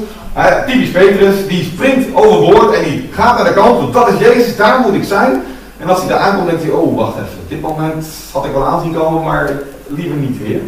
typisch 0.67 0.89
Petrus, 0.89 1.47
die 1.47 1.63
springt 1.63 2.15
overboord 2.15 2.73
en 2.73 2.83
die 2.83 3.09
gaat 3.11 3.37
naar 3.37 3.47
de 3.47 3.53
kant, 3.53 3.79
want 3.79 3.93
dat 3.93 4.07
is 4.07 4.19
Jezus, 4.19 4.55
daar 4.55 4.79
moet 4.79 4.93
ik 4.93 5.03
zijn. 5.03 5.41
En 5.77 5.89
als 5.89 5.99
hij 5.99 6.07
daar 6.07 6.19
aankomt, 6.19 6.47
denkt 6.47 6.63
hij, 6.63 6.71
oh 6.71 6.97
wacht 6.97 7.15
even, 7.15 7.39
dit 7.47 7.61
moment 7.61 8.07
had 8.31 8.45
ik 8.45 8.51
wel 8.51 8.65
aanzien 8.65 8.93
komen, 8.93 9.23
maar 9.23 9.59
liever 9.87 10.15
niet 10.15 10.41
weer. 10.41 10.61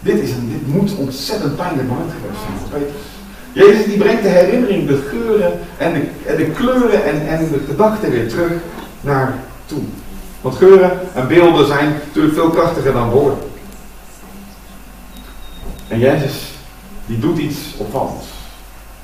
Dit, 0.00 0.20
is 0.20 0.30
een, 0.30 0.48
dit 0.48 0.74
moet 0.74 0.94
ontzettend 0.96 1.56
pijnlijk 1.56 1.88
moment 1.88 2.10
geweest 2.20 2.40
zijn 2.40 2.58
voor 2.58 2.78
Petrus. 2.78 3.02
Jezus 3.52 3.84
die 3.84 3.98
brengt 3.98 4.22
de 4.22 4.28
herinnering, 4.28 4.88
de 4.88 4.98
geuren 5.10 5.52
en 5.78 5.92
de, 5.92 6.30
en 6.30 6.36
de 6.36 6.50
kleuren 6.50 7.04
en, 7.04 7.26
en 7.28 7.48
de 7.52 7.60
gedachten 7.68 8.10
weer 8.10 8.28
terug 8.28 8.52
naar 9.00 9.34
toe. 9.66 9.82
Want 10.40 10.56
geuren 10.56 10.90
en 11.14 11.28
beelden 11.28 11.66
zijn 11.66 11.92
natuurlijk 12.06 12.34
veel 12.34 12.50
krachtiger 12.50 12.92
dan 12.92 13.10
woorden. 13.10 13.54
En 15.88 15.98
Jezus, 15.98 16.32
die 17.06 17.18
doet 17.18 17.38
iets 17.38 17.58
opvallends. 17.76 18.26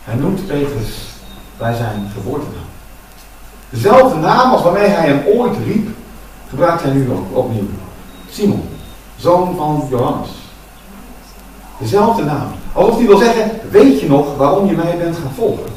Hij 0.04 0.14
noemt 0.14 0.46
Petrus 0.46 0.88
bij 1.58 1.74
zijn 1.74 2.10
geboortenaam. 2.14 2.70
Dezelfde 3.70 4.18
naam 4.18 4.52
als 4.52 4.62
waarmee 4.62 4.88
hij 4.88 5.06
hem 5.06 5.22
ooit 5.26 5.56
riep, 5.66 5.88
gebruikt 6.48 6.82
hij 6.82 6.92
nu 6.92 7.10
ook 7.10 7.36
opnieuw. 7.36 7.68
Simon, 8.30 8.68
zoon 9.16 9.56
van 9.56 9.86
Johannes. 9.90 10.28
Dezelfde 11.78 12.24
naam. 12.24 12.48
Alsof 12.72 12.96
hij 12.96 13.06
wil 13.06 13.18
zeggen, 13.18 13.50
weet 13.70 14.00
je 14.00 14.08
nog 14.08 14.36
waarom 14.36 14.66
je 14.66 14.76
mij 14.76 14.96
bent 14.98 15.16
gaan 15.16 15.32
volgen? 15.34 15.70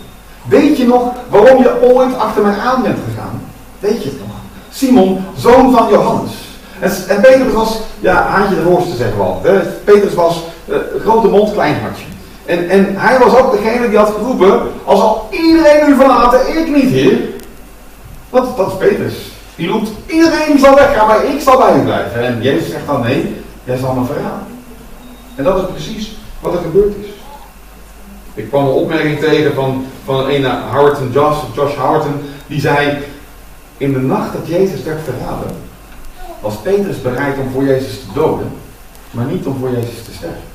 Weet 0.47 0.77
je 0.77 0.85
nog 0.85 1.13
waarom 1.29 1.61
je 1.63 1.93
ooit 1.93 2.17
achter 2.17 2.43
mij 2.43 2.57
aan 2.57 2.81
bent 2.81 2.99
gegaan? 3.09 3.41
Weet 3.79 4.03
je 4.03 4.09
het 4.09 4.19
nog? 4.19 4.35
Simon, 4.71 5.23
zoon 5.37 5.71
van 5.71 5.89
Johannes. 5.89 6.31
En, 6.79 7.21
Petrus 7.21 7.53
was, 7.53 7.79
ja, 7.99 8.27
haantje 8.27 8.55
de 8.55 8.61
voorste 8.61 8.95
zeggen 8.95 9.41
we. 9.41 9.73
Petrus 9.83 10.13
was 10.13 10.43
uh, 10.65 10.77
grote 11.01 11.27
mond, 11.27 11.53
klein 11.53 11.79
hartje. 11.81 12.05
En, 12.45 12.69
en 12.69 12.95
hij 12.97 13.19
was 13.19 13.37
ook 13.37 13.51
degene 13.51 13.89
die 13.89 13.97
had 13.97 14.13
geroepen, 14.17 14.61
als 14.83 14.99
al 14.99 15.27
iedereen 15.31 15.89
u 15.89 15.95
verlaten, 15.95 16.57
ik 16.57 16.75
niet, 16.75 16.91
heer. 16.91 17.19
Dat, 18.29 18.57
dat 18.57 18.67
is 18.67 18.77
Petrus. 18.77 19.13
Die 19.55 19.69
roept, 19.69 19.89
iedereen 20.05 20.59
zal 20.59 20.75
weggaan, 20.75 21.07
maar 21.07 21.25
ik 21.25 21.41
zal 21.41 21.57
bij 21.57 21.79
u 21.79 21.83
blijven. 21.83 22.25
En 22.25 22.41
Jezus 22.41 22.69
zegt 22.69 22.85
dan, 22.85 23.01
nee, 23.01 23.35
jij 23.63 23.77
zal 23.77 23.93
me 23.93 24.05
verraden. 24.05 24.47
En 25.35 25.43
dat 25.43 25.57
is 25.57 25.63
precies 25.71 26.17
wat 26.39 26.53
er 26.53 26.59
gebeurd 26.59 26.93
is. 27.01 27.07
Ik 28.33 28.49
kwam 28.49 28.65
een 28.65 28.71
opmerking 28.71 29.19
tegen 29.19 29.53
van, 29.53 29.85
van 30.05 30.29
een 30.29 30.45
Howerton 30.45 31.11
Josh, 31.11 31.37
Josh 31.55 31.75
Howerton, 31.75 32.21
die 32.47 32.59
zei, 32.59 32.97
in 33.77 33.93
de 33.93 33.99
nacht 33.99 34.33
dat 34.33 34.47
Jezus 34.47 34.83
werd 34.83 34.99
verraden, 35.03 35.51
was 36.39 36.55
Petrus 36.55 37.01
bereid 37.01 37.37
om 37.37 37.49
voor 37.51 37.63
Jezus 37.63 37.99
te 37.99 38.13
doden, 38.13 38.51
maar 39.11 39.25
niet 39.25 39.45
om 39.45 39.57
voor 39.59 39.69
Jezus 39.69 40.03
te 40.05 40.13
sterven. 40.13 40.54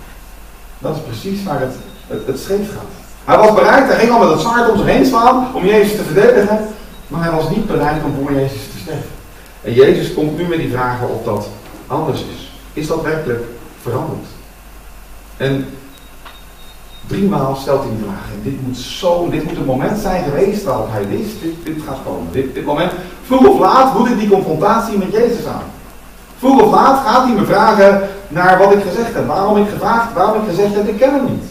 Dat 0.80 0.96
is 0.96 1.02
precies 1.02 1.44
waar 1.44 1.60
het, 1.60 1.74
het, 2.06 2.26
het 2.26 2.38
scheef 2.40 2.72
gaat. 2.72 2.92
Hij 3.24 3.36
was 3.38 3.54
bereid, 3.54 3.86
hij 3.86 3.98
ging 3.98 4.10
al 4.10 4.18
met 4.18 4.28
het 4.28 4.40
zwaard 4.40 4.70
om 4.70 4.76
zich 4.76 4.86
heen 4.86 5.06
slaan 5.06 5.54
om 5.54 5.64
Jezus 5.64 5.96
te 5.96 6.02
verdedigen, 6.02 6.68
maar 7.08 7.22
hij 7.22 7.32
was 7.32 7.50
niet 7.50 7.66
bereid 7.66 8.04
om 8.04 8.14
voor 8.14 8.32
Jezus 8.32 8.62
te 8.72 8.78
sterven. 8.82 9.10
En 9.62 9.72
Jezus 9.72 10.14
komt 10.14 10.36
nu 10.36 10.46
met 10.46 10.58
die 10.58 10.70
vragen 10.70 11.08
of 11.08 11.24
dat 11.24 11.48
anders 11.86 12.20
is. 12.20 12.52
Is 12.72 12.86
dat 12.86 13.02
werkelijk 13.02 13.44
veranderd? 13.82 14.26
En 15.36 15.66
driemaal 17.06 17.56
stelt 17.56 17.82
hij 17.82 17.90
die 17.90 18.04
vraag. 18.04 18.24
En 18.34 18.40
dit 18.42 18.66
moet 18.66 18.76
zo, 18.76 19.28
dit 19.30 19.44
moet 19.44 19.56
het 19.56 19.66
moment 19.66 19.98
zijn 19.98 20.24
geweest 20.24 20.62
waarop 20.62 20.88
hij 20.90 21.08
wist, 21.08 21.40
dit, 21.42 21.54
dit 21.64 21.82
gaat 21.86 21.98
komen. 22.04 22.32
Dit, 22.32 22.54
dit 22.54 22.64
moment, 22.64 22.92
vroeg 23.26 23.46
of 23.46 23.58
laat 23.58 23.98
moet 23.98 24.08
ik 24.08 24.18
die 24.18 24.28
confrontatie 24.28 24.98
met 24.98 25.12
Jezus 25.12 25.46
aan. 25.46 25.64
Vroeg 26.40 26.62
of 26.62 26.70
laat 26.72 27.06
gaat 27.06 27.24
hij 27.24 27.34
me 27.34 27.44
vragen 27.44 28.08
naar 28.28 28.58
wat 28.58 28.72
ik 28.72 28.82
gezegd 28.88 29.14
heb. 29.14 29.26
Waarom 29.26 29.56
ik 29.56 29.68
gevraagd, 29.68 30.12
waarom 30.12 30.42
ik 30.42 30.48
gezegd 30.48 30.74
heb, 30.74 30.88
ik 30.88 30.98
ken 30.98 31.14
hem 31.14 31.24
niet. 31.24 31.44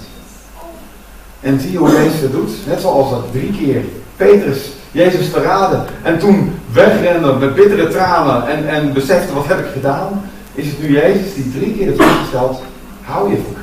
En 1.39 1.60
zie 1.60 1.78
hoe 1.78 1.91
Jezus 1.91 2.19
het 2.19 2.32
doet? 2.32 2.52
Net 2.67 2.82
zoals 2.82 3.10
dat 3.10 3.32
drie 3.32 3.52
keer 3.52 3.84
Petrus 4.15 4.69
Jezus 4.91 5.28
verraden 5.28 5.86
en 6.02 6.19
toen 6.19 6.60
wegrende 6.71 7.34
met 7.34 7.56
bittere 7.56 7.88
tranen 7.88 8.47
en, 8.47 8.67
en 8.67 8.93
besefte 8.93 9.34
wat 9.34 9.47
heb 9.47 9.60
ik 9.60 9.71
gedaan, 9.73 10.21
is 10.54 10.67
het 10.67 10.82
nu 10.82 10.91
Jezus 10.91 11.34
die 11.34 11.52
drie 11.52 11.73
keer 11.73 11.86
de 11.86 11.95
vraag 11.95 12.25
stelt, 12.28 12.62
hou 13.04 13.30
je 13.30 13.36
van 13.36 13.54
mij? 13.54 13.62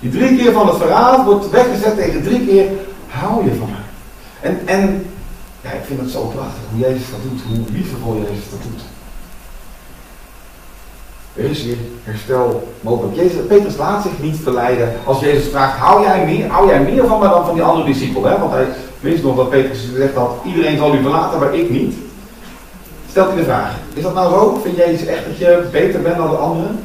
Die 0.00 0.10
drie 0.10 0.36
keer 0.38 0.52
van 0.52 0.66
het 0.66 0.76
verraad 0.76 1.24
wordt 1.24 1.50
weggezet 1.50 1.96
tegen 1.96 2.22
drie 2.22 2.46
keer, 2.46 2.66
hou 3.06 3.44
je 3.44 3.54
van 3.58 3.68
mij? 3.70 4.50
En, 4.50 4.60
en 4.64 5.06
ja, 5.60 5.70
ik 5.70 5.84
vind 5.86 6.00
het 6.00 6.10
zo 6.10 6.20
prachtig 6.20 6.60
hoe 6.70 6.80
Jezus 6.80 7.10
dat 7.10 7.22
doet, 7.22 7.40
hoe 7.48 7.72
liefdevol 7.72 8.14
Jezus 8.14 8.50
dat 8.50 8.62
doet. 8.62 8.82
Er 11.36 11.44
is 11.44 11.64
weer 11.64 11.76
herstel 12.02 12.68
mogelijk. 12.80 13.46
Petrus 13.48 13.76
laat 13.76 14.02
zich 14.02 14.18
niet 14.20 14.36
verleiden 14.42 14.92
als 15.04 15.20
Jezus 15.20 15.48
vraagt, 15.48 15.78
hou 15.78 16.02
jij 16.02 16.24
meer, 16.24 16.48
hou 16.48 16.68
jij 16.68 16.80
meer 16.80 17.06
van 17.06 17.18
mij 17.18 17.28
dan 17.28 17.44
van 17.44 17.54
die 17.54 17.62
andere 17.62 17.86
discipel? 17.86 18.24
Hè? 18.24 18.38
Want 18.38 18.52
hij 18.52 18.66
wist 19.00 19.22
nog 19.22 19.36
dat 19.36 19.50
Petrus 19.50 19.88
gezegd 19.90 20.14
had, 20.14 20.30
iedereen 20.44 20.78
zal 20.78 20.94
u 20.94 21.02
verlaten, 21.02 21.38
maar 21.38 21.54
ik 21.54 21.70
niet. 21.70 21.94
Stelt 23.10 23.28
hij 23.28 23.36
de 23.36 23.44
vraag, 23.44 23.74
is 23.94 24.02
dat 24.02 24.14
nou 24.14 24.32
zo? 24.32 24.60
Vind 24.62 24.76
Jezus 24.76 25.06
echt 25.06 25.24
dat 25.26 25.38
je 25.38 25.68
beter 25.72 26.02
bent 26.02 26.16
dan 26.16 26.30
de 26.30 26.36
anderen? 26.36 26.78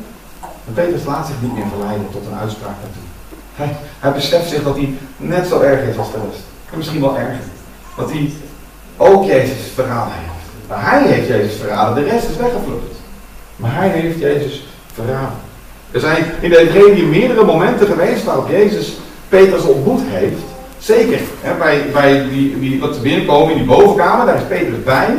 En 0.68 0.74
Petrus 0.74 1.06
laat 1.06 1.28
zich 1.28 1.36
niet 1.42 1.54
meer 1.54 1.68
verleiden 1.70 2.08
tot 2.12 2.26
een 2.26 2.40
uitspraak 2.40 2.76
daartoe. 2.82 3.10
Hij, 3.56 3.76
hij 4.00 4.12
beseft 4.12 4.50
zich 4.50 4.64
dat 4.64 4.76
hij 4.76 4.94
net 5.18 5.48
zo 5.48 5.60
erg 5.60 5.90
is 5.90 5.98
als 5.98 6.12
de 6.12 6.18
rest. 6.30 6.44
En 6.72 6.78
misschien 6.78 7.02
wel 7.02 7.18
erger. 7.18 7.44
Dat 7.98 8.12
hij 8.12 8.32
ook 8.98 9.26
Jezus 9.26 9.58
verraden 9.74 10.14
heeft. 10.14 10.68
Maar 10.68 10.92
hij 10.92 11.08
heeft 11.08 11.28
Jezus 11.28 11.56
verraden, 11.56 12.04
de 12.04 12.10
rest 12.10 12.30
is 12.30 12.36
weggevlucht. 12.36 13.01
Maar 13.62 13.76
hij 13.76 13.90
heeft 13.90 14.20
Jezus 14.20 14.64
verraden. 14.94 15.38
Er 15.92 16.00
zijn 16.00 16.26
in 16.40 16.50
de 16.50 16.58
evangelie 16.58 17.06
meerdere 17.06 17.46
momenten 17.46 17.88
geweest 17.88 18.24
waarop 18.24 18.50
Jezus 18.50 18.98
Petrus 19.30 19.64
ontmoet 19.64 20.02
heeft. 20.04 20.42
Zeker, 20.78 21.20
hè, 21.42 21.54
bij, 21.58 21.86
bij 21.94 22.30
die, 22.30 22.60
die, 22.60 22.80
dat 22.80 22.96
ze 22.96 23.02
binnenkomen 23.02 23.52
in 23.52 23.58
die 23.58 23.68
bovenkamer, 23.68 24.26
daar 24.26 24.36
is 24.36 24.48
Petrus 24.48 24.84
bij. 24.84 25.16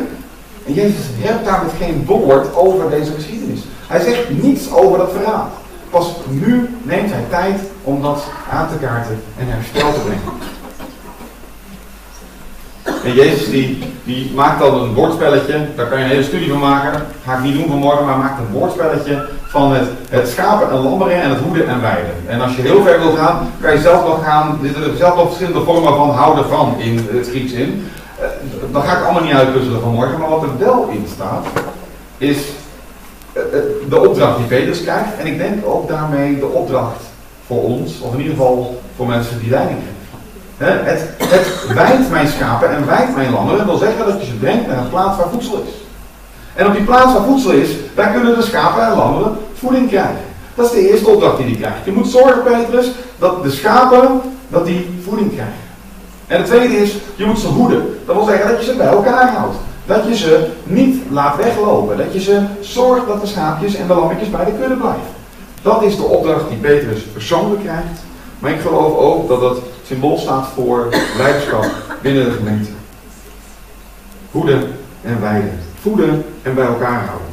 En 0.66 0.74
Jezus 0.74 1.05
hebt 1.16 1.44
daar 1.44 1.62
met 1.62 1.72
geen 1.78 2.05
woord 2.07 2.55
over 2.55 2.90
deze 2.90 3.12
geschiedenis. 3.12 3.61
Hij 3.87 4.00
zegt 4.00 4.42
niets 4.42 4.72
over 4.72 4.98
dat 4.98 5.12
verhaal. 5.12 5.50
Pas 5.90 6.16
nu 6.28 6.68
neemt 6.83 7.11
hij 7.11 7.24
tijd 7.28 7.61
om 7.83 8.02
dat 8.02 8.22
aan 8.50 8.68
te 8.68 8.87
kaarten 8.87 9.22
en 9.38 9.46
herstel 9.48 9.92
te 9.92 10.00
brengen. 10.00 10.50
En 13.05 13.14
Jezus 13.14 13.50
die, 13.50 13.91
die 14.05 14.33
maakt 14.35 14.61
dan 14.61 14.81
een 14.81 14.95
woordspelletje, 14.95 15.67
daar 15.77 15.87
kan 15.87 15.99
je 15.99 16.05
een 16.05 16.11
hele 16.11 16.23
studie 16.23 16.51
van 16.51 16.61
maken. 16.61 17.03
Ga 17.25 17.37
ik 17.37 17.43
niet 17.43 17.55
doen 17.55 17.69
vanmorgen, 17.69 18.05
maar 18.05 18.19
maakt 18.19 18.38
een 18.38 18.59
woordspelletje 18.59 19.29
van 19.47 19.73
het, 19.73 19.88
het 20.09 20.29
schapen 20.29 20.71
en 20.71 20.77
lammeren 20.77 21.23
en 21.23 21.31
het 21.31 21.41
hoeden 21.41 21.69
en 21.69 21.81
weiden. 21.81 22.15
En 22.27 22.41
als 22.41 22.57
je 22.57 22.62
heel 22.62 22.83
ver 22.83 22.99
wil 22.99 23.12
gaan, 23.12 23.51
kan 23.61 23.73
je 23.73 23.81
zelf 23.81 24.07
nog 24.07 24.25
gaan, 24.25 24.59
er 24.62 24.69
zitten 24.75 24.97
zelf 24.97 25.17
nog 25.17 25.27
verschillende 25.27 25.65
vormen 25.65 25.97
van 25.97 26.11
houden 26.11 26.45
van 26.49 26.75
in 26.79 27.09
het 27.12 27.29
Grieks 27.29 27.53
in. 27.53 27.91
Uh, 28.21 28.27
dat 28.73 28.85
ga 28.85 28.99
ik 28.99 29.05
allemaal 29.05 29.23
niet 29.23 29.35
uitpuzzelen 29.35 29.81
vanmorgen, 29.81 30.19
maar 30.19 30.29
wat 30.29 30.43
er 30.43 30.59
wel 30.59 30.88
in 30.88 31.07
staat, 31.15 31.47
is 32.19 32.38
uh, 33.33 33.43
de 33.88 34.09
opdracht 34.09 34.37
die 34.37 34.47
Petrus 34.47 34.83
krijgt. 34.83 35.19
En 35.19 35.27
ik 35.27 35.38
denk 35.38 35.67
ook 35.67 35.88
daarmee 35.88 36.38
de 36.38 36.47
opdracht 36.47 37.03
voor 37.47 37.62
ons, 37.62 38.01
of 38.01 38.12
in 38.12 38.19
ieder 38.19 38.35
geval 38.35 38.81
voor 38.97 39.07
mensen 39.07 39.38
die 39.41 39.51
leiding 39.51 39.79
geven. 39.79 40.02
Het, 40.64 41.01
het 41.18 41.75
wijdt 41.75 42.11
mijn 42.11 42.29
schapen 42.29 42.70
en 42.70 42.87
wijdt 42.87 43.16
mijn 43.16 43.33
lammeren. 43.33 43.59
Dat 43.59 43.66
wil 43.66 43.88
zeggen 43.88 44.07
dat 44.07 44.20
je 44.20 44.27
ze 44.27 44.35
brengt 44.35 44.66
naar 44.66 44.79
een 44.79 44.88
plaats 44.88 45.16
waar 45.16 45.29
voedsel 45.31 45.64
is. 45.66 45.75
En 46.55 46.66
op 46.66 46.72
die 46.72 46.85
plaats 46.85 47.12
waar 47.12 47.25
voedsel 47.25 47.51
is, 47.51 47.70
daar 47.94 48.12
kunnen 48.12 48.35
de 48.35 48.42
schapen 48.42 48.87
en 48.87 48.96
lammeren 48.96 49.37
voeding 49.55 49.88
krijgen. 49.88 50.25
Dat 50.55 50.66
is 50.66 50.72
de 50.72 50.90
eerste 50.90 51.09
opdracht 51.09 51.37
die 51.37 51.46
hij 51.46 51.57
krijgt. 51.57 51.85
Je 51.85 51.92
moet 51.92 52.09
zorgen, 52.09 52.42
Petrus, 52.42 52.90
dat 53.18 53.42
de 53.42 53.51
schapen 53.51 54.20
dat 54.48 54.66
die 54.66 54.98
voeding 55.05 55.33
krijgen. 55.33 55.55
En 56.27 56.37
het 56.38 56.46
tweede 56.46 56.77
is, 56.77 56.96
je 57.14 57.25
moet 57.25 57.38
ze 57.38 57.46
hoeden. 57.46 57.98
Dat 58.07 58.14
wil 58.14 58.25
zeggen 58.25 58.48
dat 58.48 58.64
je 58.64 58.70
ze 58.70 58.77
bij 58.77 58.87
elkaar 58.87 59.33
houdt. 59.33 59.57
Dat 59.87 60.07
je 60.09 60.16
ze 60.16 60.48
niet 60.64 61.03
laat 61.11 61.37
weglopen. 61.37 61.96
Dat 61.96 62.12
je 62.12 62.20
ze 62.20 62.40
zorgt 62.61 63.07
dat 63.07 63.20
de 63.20 63.27
schaapjes 63.27 63.75
en 63.75 63.87
de 63.87 63.94
lammetjes 63.94 64.31
bij 64.31 64.44
de 64.44 64.53
kudde 64.61 64.75
blijven. 64.75 65.01
Dat 65.62 65.83
is 65.83 65.96
de 65.96 66.03
opdracht 66.03 66.48
die 66.48 66.59
Petrus 66.59 67.03
persoonlijk 67.03 67.62
krijgt. 67.62 68.03
Maar 68.38 68.51
ik 68.51 68.61
geloof 68.61 68.96
ook 68.98 69.29
dat 69.29 69.40
dat 69.40 69.59
symbool 69.92 70.18
staat 70.18 70.48
voor 70.55 70.88
leiderschap 71.16 71.66
binnen 72.02 72.24
de 72.24 72.31
gemeente. 72.31 72.70
Voeden 74.31 74.62
en 75.02 75.20
wijden. 75.20 75.59
Voeden 75.81 76.24
en 76.42 76.55
bij 76.55 76.66
elkaar 76.66 77.07
houden. 77.07 77.28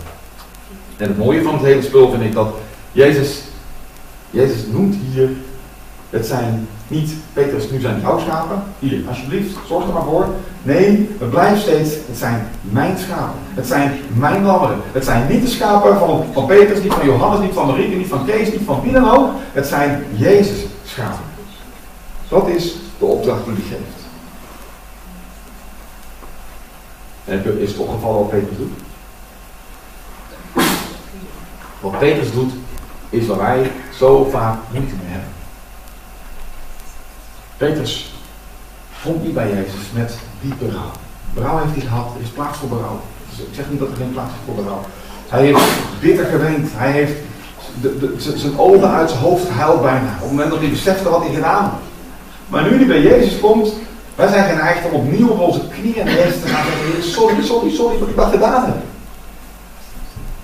En 0.97 1.07
het 1.07 1.17
mooie 1.17 1.41
van 1.41 1.53
het 1.53 1.63
hele 1.63 1.81
spul 1.81 2.09
vind 2.09 2.23
ik 2.23 2.33
dat 2.33 2.53
Jezus, 2.91 3.41
Jezus 4.29 4.65
noemt 4.71 4.95
hier, 5.11 5.29
het 6.09 6.25
zijn 6.25 6.67
niet, 6.87 7.11
Petrus, 7.33 7.69
nu 7.69 7.79
zijn 7.79 8.01
jouw 8.01 8.19
schapen. 8.19 8.63
Hier, 8.79 9.01
alsjeblieft, 9.07 9.57
zorg 9.67 9.87
er 9.87 9.93
maar 9.93 10.03
voor. 10.03 10.27
Nee, 10.63 11.09
het 11.19 11.29
blijft 11.29 11.61
steeds, 11.61 11.89
het 11.89 12.17
zijn 12.17 12.47
mijn 12.61 12.97
schapen. 12.97 13.39
Het 13.53 13.67
zijn 13.67 13.91
mijn 14.13 14.43
lammeren. 14.43 14.77
Het 14.91 15.05
zijn 15.05 15.27
niet 15.29 15.41
de 15.41 15.47
schapen 15.47 15.99
van, 15.99 16.25
van 16.33 16.45
Petrus, 16.45 16.83
niet 16.83 16.93
van 16.93 17.05
Johannes, 17.05 17.39
niet 17.39 17.53
van 17.53 17.67
Marieke, 17.67 17.95
niet 17.95 18.07
van 18.07 18.25
Kees, 18.25 18.51
niet 18.51 18.65
van 18.65 18.81
wie 18.81 18.91
dan 18.91 19.09
ook. 19.09 19.29
Het 19.53 19.67
zijn 19.67 20.03
Jezus 20.15 20.65
schapen. 20.85 21.28
Dat 22.29 22.47
is 22.47 22.75
de 22.99 23.05
opdracht 23.05 23.45
die 23.45 23.53
hij 23.53 23.63
geeft. 23.63 23.99
En 27.25 27.59
is 27.59 27.69
het 27.69 27.79
opgevallen 27.79 28.19
wat 28.19 28.29
Petrus 28.29 28.57
doet? 28.57 28.71
Wat 31.79 31.99
Petrus 31.99 32.31
doet, 32.31 32.51
is 33.09 33.27
waar 33.27 33.37
wij 33.37 33.71
zo 33.97 34.29
vaak 34.31 34.57
moeite 34.71 34.95
mee 34.95 35.11
hebben. 35.11 35.29
Petrus 37.57 38.13
komt 39.03 39.23
niet 39.23 39.33
bij 39.33 39.49
Jezus 39.49 39.91
met 39.93 40.17
diep 40.41 40.59
berouw. 40.59 40.91
Berouw 41.33 41.57
heeft 41.57 41.75
hij 41.75 41.81
gehad, 41.81 42.15
er 42.15 42.21
is 42.21 42.29
plaats 42.29 42.57
voor 42.57 42.69
berouw. 42.69 42.99
Dus 43.29 43.39
ik 43.39 43.53
zeg 43.53 43.69
niet 43.69 43.79
dat 43.79 43.89
er 43.89 43.95
geen 43.95 44.11
plaats 44.11 44.31
is 44.31 44.39
voor 44.45 44.63
berouw. 44.63 44.81
Hij 45.27 45.45
heeft 45.45 45.61
bitter 45.99 46.25
geweend. 46.25 46.69
Hij 46.73 46.91
heeft 46.91 47.13
de, 47.81 48.15
zijn 48.17 48.59
ogen 48.59 48.89
uit 48.89 49.09
zijn 49.09 49.21
hoofd 49.21 49.45
gehuild 49.45 49.81
bijna. 49.81 50.13
Op 50.15 50.21
het 50.21 50.29
moment 50.29 50.49
dat 50.49 50.59
hij 50.59 50.69
besefte 50.69 51.09
wat 51.09 51.21
hij 51.21 51.33
gedaan 51.33 51.63
had. 51.63 51.88
Maar 52.49 52.63
nu 52.63 52.77
hij 52.77 52.85
bij 52.85 53.01
Jezus 53.01 53.39
komt, 53.39 53.73
wij 54.15 54.27
zijn 54.27 54.49
geneigd 54.49 54.85
om 54.85 54.91
opnieuw 54.91 55.27
op 55.27 55.39
onze 55.39 55.61
knieën 55.67 56.07
en 56.07 56.13
Jezus 56.13 56.41
te 56.41 56.47
gaan 56.47 56.63
zeggen, 56.65 57.11
sorry, 57.11 57.43
sorry, 57.43 57.69
sorry 57.69 57.99
wat 57.99 58.09
ik 58.09 58.15
dat 58.15 58.31
gedaan 58.31 58.63
heb. 58.63 58.75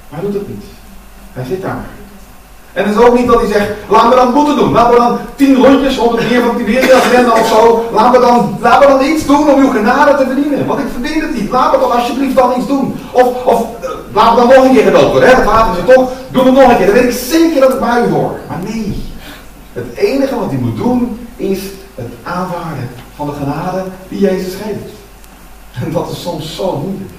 Maar 0.10 0.20
hij 0.20 0.30
doet 0.30 0.34
het 0.34 0.48
niet. 0.48 0.64
Hij 1.34 1.46
zit 1.46 1.62
daar. 1.62 1.86
En 2.74 2.84
het 2.86 2.96
is 2.96 3.02
ook 3.02 3.18
niet 3.18 3.28
dat 3.28 3.42
hij 3.42 3.52
zegt, 3.52 3.70
laat 3.90 4.10
me 4.10 4.16
dan 4.16 4.34
boete 4.34 4.56
doen. 4.56 4.72
Laten 4.72 4.94
we 4.94 5.00
dan 5.00 5.18
tien 5.36 5.56
rondjes 5.56 5.98
rond 5.98 6.20
het 6.20 6.30
meer 6.30 6.42
van 6.42 6.58
Tiberias 6.58 7.12
rennen 7.12 7.34
of 7.34 7.48
zo. 7.48 7.86
Laat 7.94 8.12
me, 8.12 8.20
dan, 8.20 8.58
laat 8.62 8.80
me 8.80 8.88
dan 8.88 9.06
iets 9.06 9.26
doen 9.26 9.50
om 9.50 9.60
uw 9.60 9.72
genade 9.72 10.18
te 10.18 10.26
verdienen. 10.26 10.66
Want 10.66 10.80
ik 10.80 10.86
verdien 10.94 11.22
het 11.22 11.36
niet. 11.36 11.52
Laat 11.52 11.72
me 11.72 11.80
toch 11.80 11.96
alsjeblieft 11.96 12.36
dan 12.36 12.54
iets 12.58 12.68
doen. 12.68 12.96
Of, 13.12 13.44
of 13.46 13.66
uh, 13.84 13.90
laat 14.14 14.34
me 14.34 14.40
dan 14.40 14.48
nog 14.48 14.66
een 14.66 14.76
keer 14.76 14.92
worden. 14.92 15.30
Hè? 15.30 15.36
Dat 15.36 15.46
laten 15.46 15.76
ze 15.76 15.94
toch. 15.94 16.12
Doe 16.32 16.44
het 16.44 16.54
nog 16.54 16.70
een 16.70 16.78
keer. 16.78 16.86
Dan 16.86 16.96
weet 16.96 17.04
ik 17.04 17.20
zeker 17.20 17.62
dat 17.62 17.74
ik 17.74 17.80
bij 17.80 18.04
u 18.08 18.12
hoor. 18.12 18.40
Maar 18.48 18.60
nee. 18.64 19.04
Het 19.74 19.96
enige 19.96 20.36
wat 20.36 20.50
hij 20.50 20.60
moet 20.60 20.78
doen 20.78 21.28
is 21.36 21.60
het 21.96 22.12
aanvaarden 22.24 22.90
van 23.16 23.28
de 23.28 23.34
genade 23.34 23.84
die 24.10 24.20
Jezus 24.20 24.54
geeft. 24.54 24.94
En 25.84 25.92
dat 25.92 26.12
is 26.12 26.22
soms 26.22 26.56
zo 26.56 26.78
moeilijk. 26.78 27.12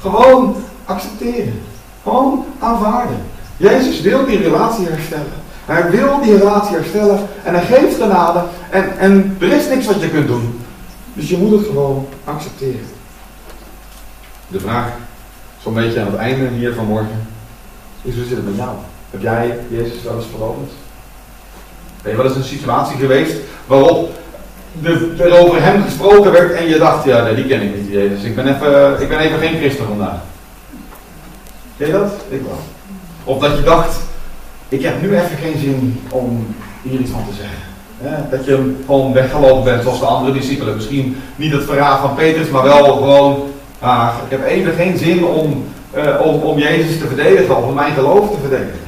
Gewoon 0.00 0.56
accepteren. 0.84 1.62
Gewoon 2.02 2.44
aanvaarden. 2.58 3.16
Jezus 3.56 4.00
wil 4.00 4.26
die 4.26 4.38
relatie 4.38 4.86
herstellen. 4.86 5.44
Hij 5.64 5.90
wil 5.90 6.20
die 6.22 6.36
relatie 6.36 6.76
herstellen 6.76 7.28
en 7.42 7.54
hij 7.54 7.64
geeft 7.64 7.96
genade 7.96 8.44
en, 8.70 8.98
en 8.98 9.36
er 9.40 9.52
is 9.52 9.68
niks 9.68 9.86
wat 9.86 10.00
je 10.00 10.10
kunt 10.10 10.26
doen. 10.26 10.60
Dus 11.12 11.28
je 11.28 11.38
moet 11.38 11.50
het 11.50 11.66
gewoon 11.66 12.06
accepteren. 12.24 12.86
De 14.48 14.60
vraag, 14.60 14.92
zo'n 15.62 15.74
beetje 15.74 16.00
aan 16.00 16.06
het 16.06 16.16
einde 16.16 16.48
hier 16.48 16.74
vanmorgen, 16.74 17.28
is 18.02 18.14
hoe 18.14 18.24
zit 18.24 18.36
het 18.36 18.44
met 18.44 18.56
jou? 18.56 18.70
Heb 19.10 19.22
jij 19.22 19.58
Jezus 19.68 20.02
wel 20.02 20.16
eens 20.16 20.26
verloren? 20.30 20.68
Ben 22.06 22.16
je 22.16 22.34
een 22.34 22.44
situatie 22.44 22.96
geweest 22.96 23.36
waarop 23.66 24.10
er 25.18 25.38
over 25.38 25.62
hem 25.62 25.82
gesproken 25.82 26.32
werd 26.32 26.52
en 26.52 26.68
je 26.68 26.78
dacht, 26.78 27.04
ja 27.04 27.32
die 27.32 27.46
ken 27.46 27.62
ik 27.62 27.76
niet, 27.76 27.92
Jezus. 27.92 28.22
Ik 28.22 28.34
ben 28.34 28.54
even, 28.54 29.00
ik 29.00 29.08
ben 29.08 29.18
even 29.18 29.38
geen 29.38 29.56
christen 29.56 29.86
vandaag. 29.86 30.18
Ken 31.76 31.86
je 31.86 31.92
dat? 31.92 32.12
Ik 32.28 32.42
wel. 32.42 32.58
Of 33.24 33.38
dat 33.38 33.56
je 33.56 33.62
dacht, 33.62 33.96
ik 34.68 34.82
heb 34.82 35.02
nu 35.02 35.14
even 35.14 35.36
geen 35.42 35.58
zin 35.58 36.02
om 36.10 36.54
hier 36.82 37.00
iets 37.00 37.10
van 37.10 37.24
te 37.28 37.34
zeggen. 37.34 38.30
dat 38.30 38.44
je 38.44 38.74
gewoon 38.86 39.12
weggelopen 39.12 39.64
bent 39.64 39.82
zoals 39.82 39.98
de 39.98 40.06
andere 40.06 40.32
discipelen. 40.32 40.74
Misschien 40.74 41.16
niet 41.36 41.52
het 41.52 41.64
verraad 41.64 42.00
van 42.00 42.14
Petrus, 42.14 42.48
maar 42.48 42.62
wel 42.62 42.84
gewoon, 42.84 43.50
ah, 43.78 44.14
ik 44.24 44.30
heb 44.30 44.46
even 44.46 44.72
geen 44.72 44.98
zin 44.98 45.24
om, 45.24 45.64
om, 46.22 46.40
om 46.40 46.58
Jezus 46.58 46.98
te 46.98 47.06
verdedigen, 47.06 47.56
of 47.56 47.64
om 47.64 47.74
mijn 47.74 47.94
geloof 47.94 48.30
te 48.30 48.40
verdedigen. 48.40 48.80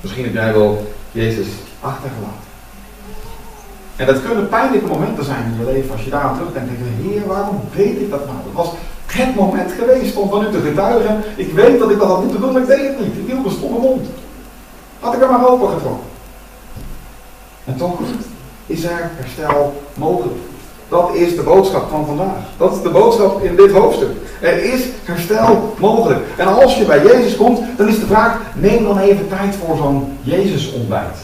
Misschien 0.00 0.24
heb 0.24 0.34
jij 0.34 0.52
wel 0.52 0.92
Jezus 1.12 1.46
achtergelaten. 1.82 2.50
En 3.96 4.06
dat 4.06 4.22
kunnen 4.22 4.48
pijnlijke 4.48 4.86
momenten 4.86 5.24
zijn 5.24 5.44
in 5.44 5.58
je 5.58 5.72
leven. 5.72 5.92
Als 5.92 6.04
je 6.04 6.10
daar 6.10 6.22
aan 6.22 6.36
terugdenkt, 6.36 6.68
denk 6.68 6.80
je, 6.80 7.08
Heer, 7.08 7.26
waarom 7.26 7.60
deed 7.74 8.00
ik 8.00 8.10
dat 8.10 8.26
nou? 8.26 8.36
Het 8.44 8.54
was 8.54 8.70
het 9.06 9.34
moment 9.34 9.72
geweest 9.72 10.16
om 10.16 10.30
van 10.30 10.46
u 10.46 10.50
te 10.50 10.60
getuigen. 10.60 11.22
Ik 11.36 11.52
weet 11.52 11.78
dat 11.78 11.90
ik 11.90 11.98
dat 11.98 12.08
had 12.08 12.22
moeten 12.22 12.40
doen, 12.40 12.52
maar 12.52 12.62
ik 12.62 12.68
deed 12.68 12.88
het 12.88 13.00
niet. 13.00 13.16
Ik 13.16 13.26
hield 13.26 13.44
een 13.44 13.50
stomme 13.50 13.78
mond. 13.78 14.06
Had 15.00 15.14
ik 15.14 15.22
er 15.22 15.30
maar 15.30 15.48
open 15.48 15.68
getrokken. 15.68 16.06
En 17.64 17.76
toch 17.76 17.98
is 18.66 18.84
er 18.84 19.10
herstel 19.14 19.82
mogelijk. 19.94 20.36
Dat 20.88 21.14
is 21.14 21.36
de 21.36 21.42
boodschap 21.42 21.90
van 21.90 22.06
vandaag. 22.06 22.36
Dat 22.56 22.76
is 22.76 22.82
de 22.82 22.88
boodschap 22.88 23.42
in 23.42 23.56
dit 23.56 23.70
hoofdstuk. 23.70 24.10
Er 24.40 24.64
is 24.72 24.82
herstel 25.04 25.74
mogelijk. 25.78 26.20
En 26.36 26.46
als 26.46 26.76
je 26.76 26.84
bij 26.84 27.02
Jezus 27.02 27.36
komt, 27.36 27.60
dan 27.76 27.88
is 27.88 28.00
de 28.00 28.06
vraag: 28.06 28.40
neem 28.54 28.84
dan 28.84 28.98
even 28.98 29.28
tijd 29.28 29.54
voor 29.54 29.76
zo'n 29.76 30.18
Jezus-ontbijt. 30.20 31.16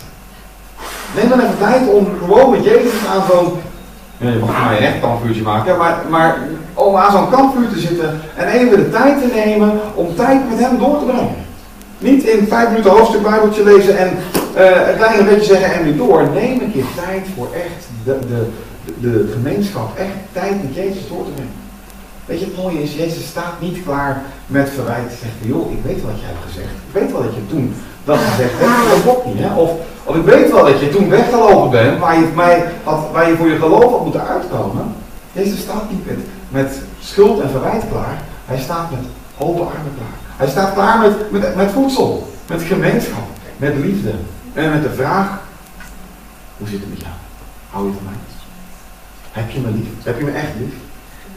Neem 1.15 1.29
dan 1.29 1.41
even 1.41 1.59
tijd 1.59 1.89
om 1.89 2.07
gewoon 2.19 2.51
met 2.51 2.65
Jezus 2.65 2.93
aan 3.13 3.23
zo'n. 3.31 3.53
Ja, 4.17 4.31
je 4.31 4.39
mag 4.39 4.65
mij 4.67 4.77
een 4.77 4.85
echt 4.85 5.01
kampvuurtje 5.01 5.43
maken, 5.43 5.77
maar, 5.77 5.99
maar 6.09 6.39
om 6.75 6.97
aan 6.97 7.13
zo'n 7.13 7.31
kampvuur 7.31 7.69
te 7.69 7.79
zitten 7.79 8.21
en 8.37 8.49
even 8.49 8.77
de 8.77 8.91
tijd 8.91 9.21
te 9.21 9.29
nemen 9.35 9.81
om 9.95 10.15
tijd 10.17 10.49
met 10.49 10.59
hem 10.59 10.79
door 10.79 10.99
te 10.99 11.05
brengen. 11.05 11.35
Niet 11.99 12.23
in 12.23 12.47
vijf 12.47 12.69
minuten 12.69 12.91
hoofdstuk 12.91 13.23
Bijbeltje 13.23 13.65
lezen 13.65 13.99
en 13.99 14.11
uh, 14.57 14.89
een 14.89 14.97
klein 14.97 15.25
beetje 15.25 15.55
zeggen 15.55 15.73
en 15.73 15.85
nu 15.85 15.97
door. 15.97 16.29
Neem 16.35 16.61
een 16.61 16.73
keer 16.73 16.85
tijd 16.95 17.27
voor 17.37 17.49
echt 17.55 17.89
de, 18.05 18.19
de, 18.29 18.47
de, 19.01 19.31
gemeenschap, 19.33 19.97
echt 19.97 20.17
tijd 20.33 20.63
met 20.63 20.75
Jezus 20.75 21.09
door 21.09 21.25
te 21.25 21.31
brengen. 21.31 21.53
Weet 22.25 22.41
je, 22.41 22.45
het 22.45 22.57
mooie 22.57 22.83
is, 22.83 22.95
Jezus 22.95 23.27
staat 23.27 23.61
niet 23.61 23.83
klaar 23.85 24.23
met 24.47 24.71
verwijt. 24.71 25.13
Zegt, 25.21 25.35
joh, 25.41 25.73
ik 25.73 25.79
weet 25.85 26.03
wat 26.03 26.21
jij 26.21 26.29
hebt 26.29 26.45
gezegd. 26.47 26.71
Ik 26.71 27.01
weet 27.01 27.13
wel 27.13 27.23
dat 27.23 27.35
je 27.35 27.47
toen 27.47 27.75
dat 28.09 28.19
hebt. 28.21 28.91
Dat 28.91 29.03
klopt 29.03 29.27
niet, 29.27 29.39
hè? 29.39 29.55
Of, 29.55 29.71
of 30.05 30.17
ik 30.17 30.23
weet 30.23 30.51
wel 30.51 30.65
dat 30.65 30.81
je 30.81 30.89
toen 30.89 31.09
weggelopen 31.09 31.71
bent, 31.71 31.99
waar 31.99 32.19
je, 32.19 32.29
mij 32.35 32.65
waar 33.13 33.29
je 33.29 33.37
voor 33.37 33.49
je 33.49 33.59
geloof 33.59 33.91
had 33.91 34.03
moeten 34.03 34.27
uitkomen. 34.27 34.95
Jezus 35.33 35.61
staat 35.61 35.91
niet 35.91 36.07
met, 36.07 36.19
met 36.49 36.81
schuld 37.01 37.41
en 37.41 37.51
verwijt 37.51 37.85
klaar. 37.91 38.23
Hij 38.47 38.59
staat 38.59 38.91
met 38.91 39.01
open 39.39 39.67
armen 39.67 39.95
klaar. 39.97 40.37
Hij 40.37 40.49
staat 40.49 40.73
klaar 40.73 40.99
met, 40.99 41.31
met, 41.31 41.57
met 41.57 41.71
voedsel, 41.71 42.29
met 42.47 42.63
gemeenschap. 42.63 43.27
met 43.57 43.75
liefde 43.77 44.13
en 44.53 44.71
met 44.71 44.83
de 44.83 44.91
vraag, 44.91 45.29
hoe 46.59 46.69
zit 46.69 46.81
het 46.81 46.91
met 46.91 47.01
jou? 47.01 47.13
Hou 47.71 47.87
je 47.87 47.93
van 47.93 48.05
mij? 48.05 48.19
Heb 49.31 49.51
je 49.51 49.61
me 49.61 49.71
lief? 49.71 49.89
Heb 50.03 50.19
je 50.19 50.25
me 50.25 50.31
echt 50.31 50.53
lief? 50.59 50.75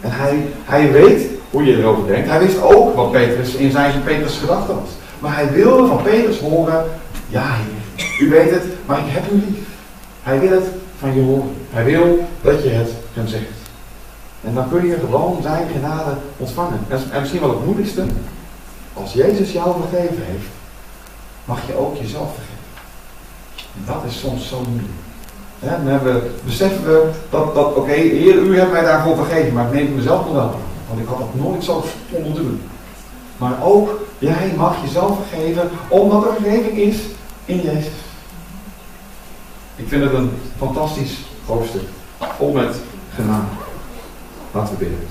En 0.01 0.11
hij, 0.11 0.47
hij 0.65 0.91
weet 0.91 1.29
hoe 1.49 1.63
je 1.63 1.77
erover 1.77 2.07
denkt. 2.07 2.29
Hij 2.29 2.39
wist 2.39 2.61
ook 2.61 2.95
wat 2.95 3.11
Petrus 3.11 3.53
in 3.53 3.71
zijn 3.71 4.03
Petrus 4.03 4.37
gedachte 4.37 4.73
was. 4.73 4.89
Maar 5.21 5.35
hij 5.35 5.51
wilde 5.51 5.87
van 5.87 6.01
Petrus 6.01 6.39
horen, 6.39 6.85
ja 7.27 7.45
heer, 7.53 8.25
u 8.27 8.29
weet 8.29 8.51
het, 8.51 8.63
maar 8.85 8.99
ik 8.99 9.13
heb 9.13 9.31
u 9.31 9.35
lief. 9.35 9.67
Hij 10.23 10.39
wil 10.39 10.51
het 10.51 10.65
van 10.99 11.15
je 11.15 11.21
horen. 11.21 11.55
Hij 11.69 11.83
wil 11.83 12.27
dat 12.41 12.63
je 12.63 12.69
het 12.69 12.89
hem 13.13 13.27
zegt. 13.27 13.59
En 14.43 14.53
dan 14.53 14.69
kun 14.69 14.85
je 14.85 14.97
gewoon 14.99 15.41
zijn 15.41 15.67
genade 15.71 16.11
ontvangen. 16.37 16.79
En 17.11 17.19
misschien 17.19 17.41
wel 17.41 17.49
het 17.49 17.65
moeilijkste, 17.65 18.05
als 18.93 19.13
Jezus 19.13 19.51
jou 19.51 19.75
vergeven 19.81 20.23
heeft, 20.25 20.47
mag 21.45 21.67
je 21.67 21.75
ook 21.75 21.95
jezelf 21.95 22.29
vergeven. 22.33 22.59
En 23.75 23.83
dat 23.85 24.11
is 24.11 24.19
soms 24.19 24.47
zo 24.47 24.63
moeilijk. 24.67 24.93
Dan 25.59 25.87
hebben, 25.87 26.31
beseffen 26.45 26.83
we 26.83 27.09
dat, 27.29 27.55
dat 27.55 27.75
oké, 27.75 27.91
Heer, 27.91 28.35
u 28.35 28.59
hebt 28.59 28.71
mij 28.71 28.81
daarvoor 28.81 29.15
vergeven, 29.15 29.53
maar 29.53 29.65
ik 29.65 29.73
neem 29.73 29.95
mezelf 29.95 30.25
nog 30.25 30.33
wel. 30.33 30.55
Want 30.87 30.99
ik 30.99 31.07
had 31.07 31.17
dat 31.17 31.35
nooit 31.35 31.63
zo 31.63 31.83
konden 32.11 32.33
doen. 32.33 32.61
Maar 33.37 33.63
ook 33.63 34.00
jij 34.21 34.53
mag 34.57 34.81
jezelf 34.81 35.17
vergeven, 35.27 35.69
omdat 35.87 36.25
er 36.25 36.33
vergeving 36.33 36.77
is 36.77 36.97
in 37.45 37.61
Jezus. 37.61 37.93
Ik 39.75 39.87
vind 39.87 40.03
het 40.03 40.13
een 40.13 40.31
fantastisch 40.57 41.17
hoofdstuk, 41.45 41.87
vol 42.37 42.51
met 42.51 42.75
genade. 43.13 43.45
Laten 44.51 44.77
we 44.77 44.79
bidden. 44.79 45.07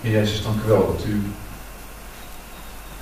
Heer 0.00 0.12
Jezus, 0.12 0.42
dank 0.42 0.62
u 0.64 0.68
wel 0.68 0.86
dat 0.96 1.04
u 1.04 1.22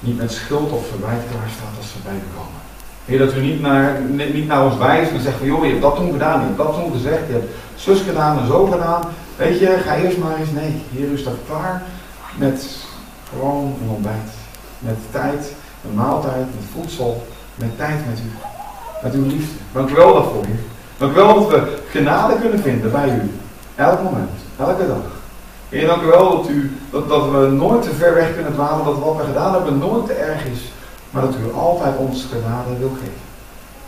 niet 0.00 0.16
met 0.16 0.32
schuld 0.32 0.70
of 0.70 0.88
verwijt 0.88 1.22
klaar 1.30 1.50
staat 1.56 1.76
als 1.76 1.92
we 1.92 1.98
bij 2.02 2.14
u 2.14 2.36
komen. 2.36 2.65
Heer, 3.06 3.18
dat 3.18 3.34
u 3.34 3.40
niet 3.40 3.60
naar, 3.60 4.00
niet 4.32 4.46
naar 4.46 4.64
ons 4.64 4.76
wijst 4.76 5.10
en 5.10 5.20
zegt 5.20 5.36
van 5.36 5.46
joh, 5.46 5.64
je 5.64 5.70
hebt 5.70 5.82
dat 5.82 5.96
toen 5.96 6.12
gedaan, 6.12 6.40
je 6.40 6.46
hebt 6.46 6.56
dat 6.56 6.74
toen 6.74 6.92
gezegd, 6.92 7.26
je 7.26 7.32
hebt 7.32 7.52
zus 7.74 8.00
gedaan 8.00 8.38
en 8.38 8.46
zo 8.46 8.64
gedaan. 8.64 9.02
Weet 9.36 9.58
je, 9.58 9.78
ga 9.84 9.94
eerst 9.94 10.18
maar 10.18 10.36
eens. 10.36 10.50
Nee, 10.50 10.82
Heer, 10.92 11.08
u 11.08 11.18
staat 11.18 11.34
klaar 11.48 11.82
met 12.36 12.66
gewoon 13.28 13.74
een 13.82 13.88
ontbijt. 13.88 14.32
Met 14.78 14.96
tijd, 15.10 15.52
een 15.88 15.94
maaltijd, 15.94 16.46
met 16.54 16.68
voedsel, 16.72 17.26
met 17.54 17.76
tijd 17.76 17.98
met 18.08 18.18
u. 18.18 18.30
Met 19.02 19.14
uw 19.14 19.26
liefde. 19.26 19.56
Dank 19.72 19.90
u 19.90 19.94
wel 19.94 20.14
daarvoor, 20.14 20.44
Heer. 20.44 20.60
Dank 20.98 21.12
u 21.12 21.14
wel 21.14 21.34
dat 21.34 21.48
we 21.48 21.78
genade 21.90 22.34
kunnen 22.40 22.60
vinden 22.60 22.92
bij 22.92 23.08
u. 23.08 23.30
Elk 23.74 24.02
moment, 24.02 24.30
elke 24.58 24.86
dag. 24.86 25.04
Heer, 25.68 25.86
dank 25.86 26.02
u 26.02 26.06
wel 26.06 26.36
dat, 26.36 26.48
u, 26.48 26.76
dat, 26.90 27.08
dat 27.08 27.30
we 27.30 27.46
nooit 27.46 27.82
te 27.82 27.94
ver 27.94 28.14
weg 28.14 28.34
kunnen 28.34 28.52
dwalen, 28.52 28.84
dat 28.84 28.98
wat 28.98 29.16
we 29.16 29.24
gedaan 29.24 29.52
hebben 29.52 29.78
nooit 29.78 30.06
te 30.06 30.12
erg 30.12 30.44
is, 30.44 30.72
maar 31.16 31.24
dat 31.24 31.34
u 31.34 31.58
altijd 31.58 31.96
ons 31.96 32.26
genade 32.32 32.78
wil 32.78 32.92
geven. 32.94 33.24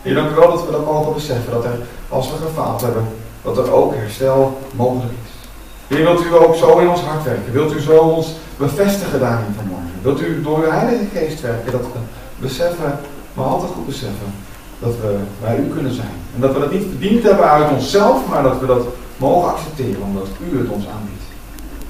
Heer, 0.02 0.14
dank 0.14 0.30
u 0.30 0.34
wel 0.34 0.50
dat 0.50 0.64
we 0.66 0.70
dat 0.70 0.84
mogen 0.84 1.12
beseffen, 1.12 1.52
dat 1.52 1.64
er, 1.64 1.78
als 2.08 2.30
we 2.30 2.36
gefaald 2.46 2.80
hebben, 2.80 3.04
dat 3.42 3.58
er 3.58 3.72
ook 3.72 3.94
herstel 3.94 4.58
mogelijk 4.72 5.12
is. 5.24 5.48
Heer, 5.86 6.04
wilt 6.04 6.24
u 6.24 6.34
ook 6.34 6.54
zo 6.54 6.78
in 6.78 6.88
ons 6.88 7.00
hart 7.00 7.24
werken? 7.24 7.52
Wilt 7.52 7.72
u 7.72 7.80
zo 7.80 7.98
ons 7.98 8.34
bevestigen 8.56 9.20
daarin 9.20 9.54
vanmorgen? 9.56 9.90
Wilt 10.02 10.20
u 10.20 10.42
door 10.42 10.58
uw 10.58 10.70
Heilige 10.70 11.04
Geest 11.12 11.40
werken, 11.40 11.72
dat 11.72 11.80
we 11.80 11.98
beseffen, 12.38 12.98
maar 13.34 13.46
altijd 13.46 13.72
goed 13.72 13.86
beseffen, 13.86 14.30
dat 14.78 14.94
we 15.00 15.18
bij 15.40 15.58
u 15.58 15.68
kunnen 15.74 15.92
zijn. 15.92 16.16
En 16.34 16.40
dat 16.40 16.52
we 16.52 16.60
dat 16.60 16.72
niet 16.72 16.86
verdiend 16.88 17.22
hebben 17.22 17.50
uit 17.50 17.70
onszelf, 17.70 18.28
maar 18.28 18.42
dat 18.42 18.60
we 18.60 18.66
dat 18.66 18.86
mogen 19.16 19.50
accepteren, 19.50 20.02
omdat 20.02 20.26
u 20.52 20.58
het 20.58 20.68
ons 20.68 20.86
aanbiedt. 20.94 21.26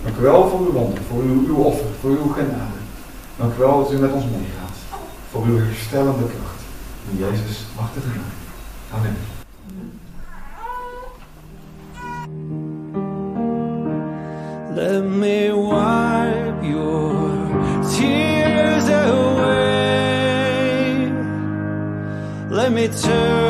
Dank 0.04 0.16
u 0.16 0.22
wel 0.22 0.48
voor 0.48 0.60
uw 0.60 0.72
wonder, 0.72 1.00
voor 1.10 1.22
uw, 1.22 1.46
uw 1.46 1.56
offer, 1.56 1.86
voor 2.00 2.10
uw 2.10 2.32
genade. 2.32 2.78
Dank 3.36 3.52
u 3.54 3.58
wel 3.58 3.82
dat 3.82 3.92
u 3.92 3.98
met 3.98 4.12
ons 4.12 4.24
meegaat. 4.24 4.67
Voor 5.30 5.44
uw 5.46 5.58
herstellende 5.58 6.24
kracht. 6.24 6.62
In 7.10 7.18
Jezus 7.18 7.64
machtige 7.76 8.06
naam. 8.06 8.24
Amen. 8.92 9.16
Let 14.74 15.04
me 15.04 15.50
wipe 15.52 16.64
your 16.64 17.48
tears 17.96 18.88
away. 18.88 19.48
Let 22.50 22.72
me 22.72 22.88
turn 22.88 23.47